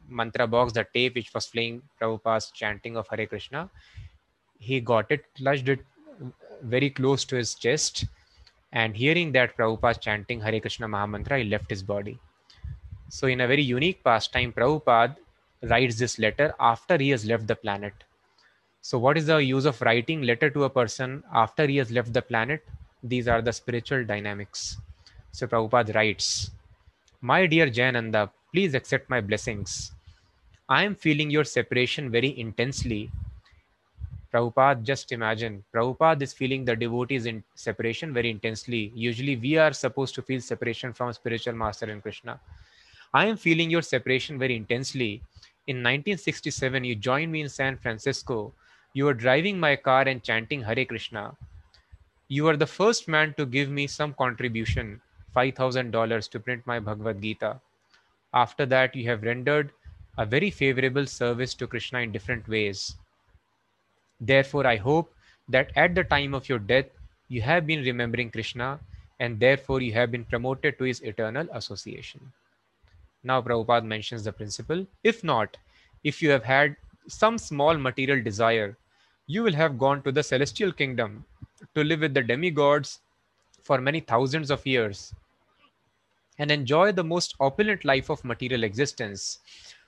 [0.08, 3.70] mantra box the tape which was playing Prabhupada's chanting of Hare Krishna.
[4.58, 5.80] He got it clutched it
[6.62, 8.04] very close to his chest.
[8.72, 12.18] And hearing that Prabhupada chanting Hare Krishna Mahamantra he left his body
[13.16, 15.16] so in a very unique pastime Prabhupada
[15.72, 18.08] writes this letter after he has left the planet
[18.84, 22.12] so, what is the use of writing letter to a person after he has left
[22.12, 22.64] the planet?
[23.04, 24.76] These are the spiritual dynamics.
[25.30, 26.50] So, Prabhupada writes,
[27.20, 29.92] My dear Jayananda, please accept my blessings.
[30.68, 33.12] I am feeling your separation very intensely.
[34.34, 38.90] Prabhupada, just imagine, Prabhupada is feeling the devotees in separation very intensely.
[38.96, 42.40] Usually, we are supposed to feel separation from spiritual master in Krishna.
[43.14, 45.22] I am feeling your separation very intensely.
[45.66, 48.52] In 1967, you joined me in San Francisco
[48.94, 51.34] you were driving my car and chanting Hare Krishna.
[52.28, 55.00] You were the first man to give me some contribution,
[55.34, 57.61] $5,000 to print my Bhagavad Gita.
[58.34, 59.72] After that, you have rendered
[60.18, 62.96] a very favorable service to Krishna in different ways.
[64.20, 65.14] Therefore, I hope
[65.49, 66.87] that at the time of your death,
[67.28, 68.78] you have been remembering Krishna
[69.20, 72.20] and therefore you have been promoted to his eternal association.
[73.24, 74.86] Now, Prabhupada mentions the principle.
[75.04, 75.57] If not,
[76.03, 76.76] if you have had
[77.08, 78.76] some small material desire,
[79.26, 81.24] you will have gone to the celestial kingdom
[81.74, 83.00] to live with the demigods
[83.62, 85.14] for many thousands of years
[86.38, 89.38] and enjoy the most opulent life of material existence.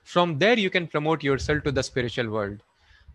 [0.03, 2.61] From there, you can promote yourself to the spiritual world.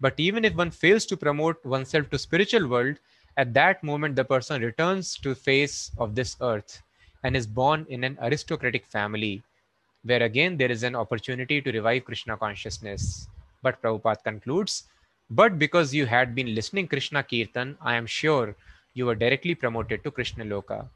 [0.00, 2.96] But even if one fails to promote oneself to spiritual world,
[3.36, 6.82] at that moment the person returns to face of this earth
[7.22, 9.42] and is born in an aristocratic family,
[10.04, 13.28] where again there is an opportunity to revive Krishna consciousness.
[13.62, 14.84] But Prabhupada concludes
[15.30, 18.56] but because you had been listening Krishna Kirtan, I am sure
[18.94, 20.88] you were directly promoted to Krishna Loka.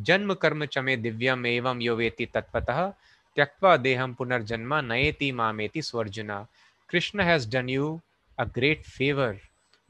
[0.00, 2.94] Janma karma chame divyam evam yoveti tatpatah
[3.36, 6.46] tyaktva deham punarjanma nayeti mameti swarjuna.
[6.86, 8.00] Krishna has done you
[8.38, 9.40] a great favor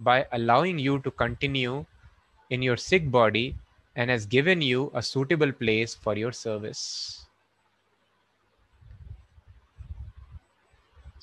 [0.00, 1.84] by allowing you to continue
[2.48, 3.54] in your sick body
[3.96, 7.26] and has given you a suitable place for your service.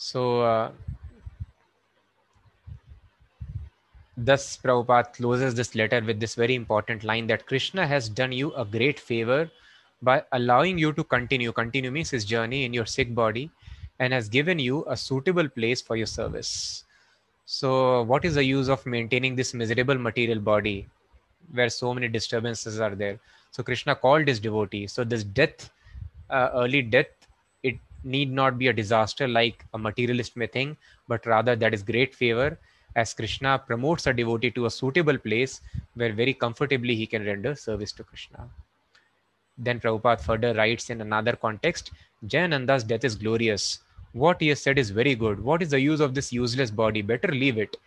[0.02, 0.72] So, uh,
[4.18, 8.52] Thus, Prabhupada closes this letter with this very important line that Krishna has done you
[8.56, 9.50] a great favor
[10.02, 11.52] by allowing you to continue.
[11.52, 13.52] Continue means his journey in your sick body
[14.00, 16.84] and has given you a suitable place for your service.
[17.46, 20.88] So, what is the use of maintaining this miserable material body
[21.52, 23.20] where so many disturbances are there?
[23.52, 24.88] So, Krishna called his devotee.
[24.88, 25.70] So, this death,
[26.32, 27.21] uh, early death,
[28.04, 32.16] need not be a disaster like a materialist may think, but rather that is great
[32.16, 32.58] favor
[32.96, 35.62] as Krishna promotes a devotee to a suitable place
[35.94, 38.50] where very comfortably he can render service to Krishna.
[39.58, 41.92] Then Prabhupada further writes in another context
[42.28, 43.80] Jayananda's death is glorious.
[44.14, 45.40] What he has said is very good.
[45.40, 47.02] What is the use of this useless body?
[47.02, 47.78] Better leave it.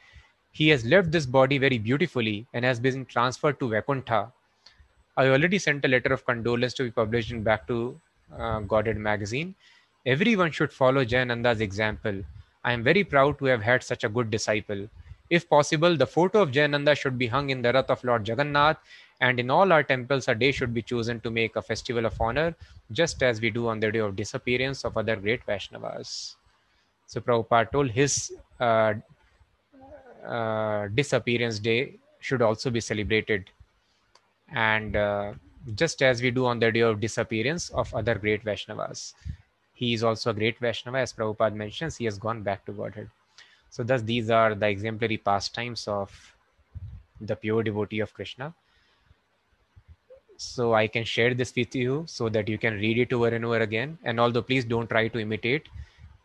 [0.53, 4.33] He has left this body very beautifully and has been transferred to Vaikuntha.
[5.17, 8.01] I already sent a letter of condolence to be published in Back to
[8.37, 9.55] uh, Godhead magazine.
[10.07, 12.23] Everyone should follow Jayananda's example.
[12.63, 14.87] I am very proud to have had such a good disciple.
[15.31, 18.77] If possible, the photo of Jayananda should be hung in the Rath of Lord Jagannath,
[19.23, 22.21] and in all our temples, a day should be chosen to make a festival of
[22.21, 22.55] honor,
[22.93, 26.35] just as we do on the day of disappearance of other great Vaishnavas.
[27.07, 28.95] So Prabhupada told his uh,
[30.27, 33.49] uh, disappearance day should also be celebrated.
[34.53, 35.33] And uh,
[35.75, 39.15] just as we do on the day of disappearance of other great Vaishnavas.
[39.85, 43.11] He is also a great Vaishnava, as Prabhupada mentions, he has gone back to Godhead.
[43.69, 46.11] So, thus, these are the exemplary pastimes of
[47.21, 48.55] the pure devotee of Krishna.
[50.39, 53.45] So, I can share this with you so that you can read it over and
[53.45, 53.99] over again.
[54.05, 55.69] And although, please don't try to imitate.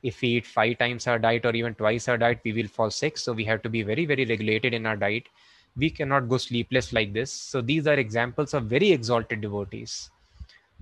[0.03, 2.89] If we eat five times our diet or even twice our diet, we will fall
[2.89, 3.17] sick.
[3.17, 5.27] So, we have to be very, very regulated in our diet.
[5.75, 7.33] We cannot go sleepless like this.
[7.33, 10.09] So, these are examples of very exalted devotees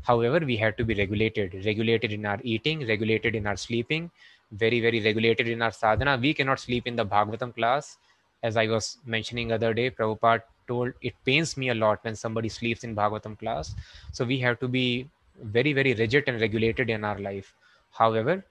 [0.04, 4.10] However, we have to be regulated, regulated in our eating, regulated in our sleeping,
[4.52, 6.18] very, very regulated in our sadhana.
[6.22, 7.98] We cannot sleep in the Bhagavatam class.
[8.44, 12.50] As I was mentioning other day, Prabhupada told it pains me a lot when somebody
[12.50, 13.76] sleeps in Bhagavatam class.
[14.12, 15.10] So we have to be
[15.42, 17.54] very, very rigid and regulated in our life.
[17.92, 18.46] However,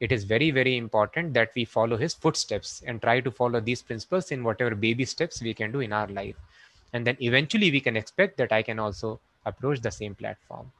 [0.00, 3.82] it is very, very important that we follow his footsteps and try to follow these
[3.82, 6.36] principles in whatever baby steps we can do in our life.
[6.92, 10.72] And then eventually we can expect that I can also approach the same platform.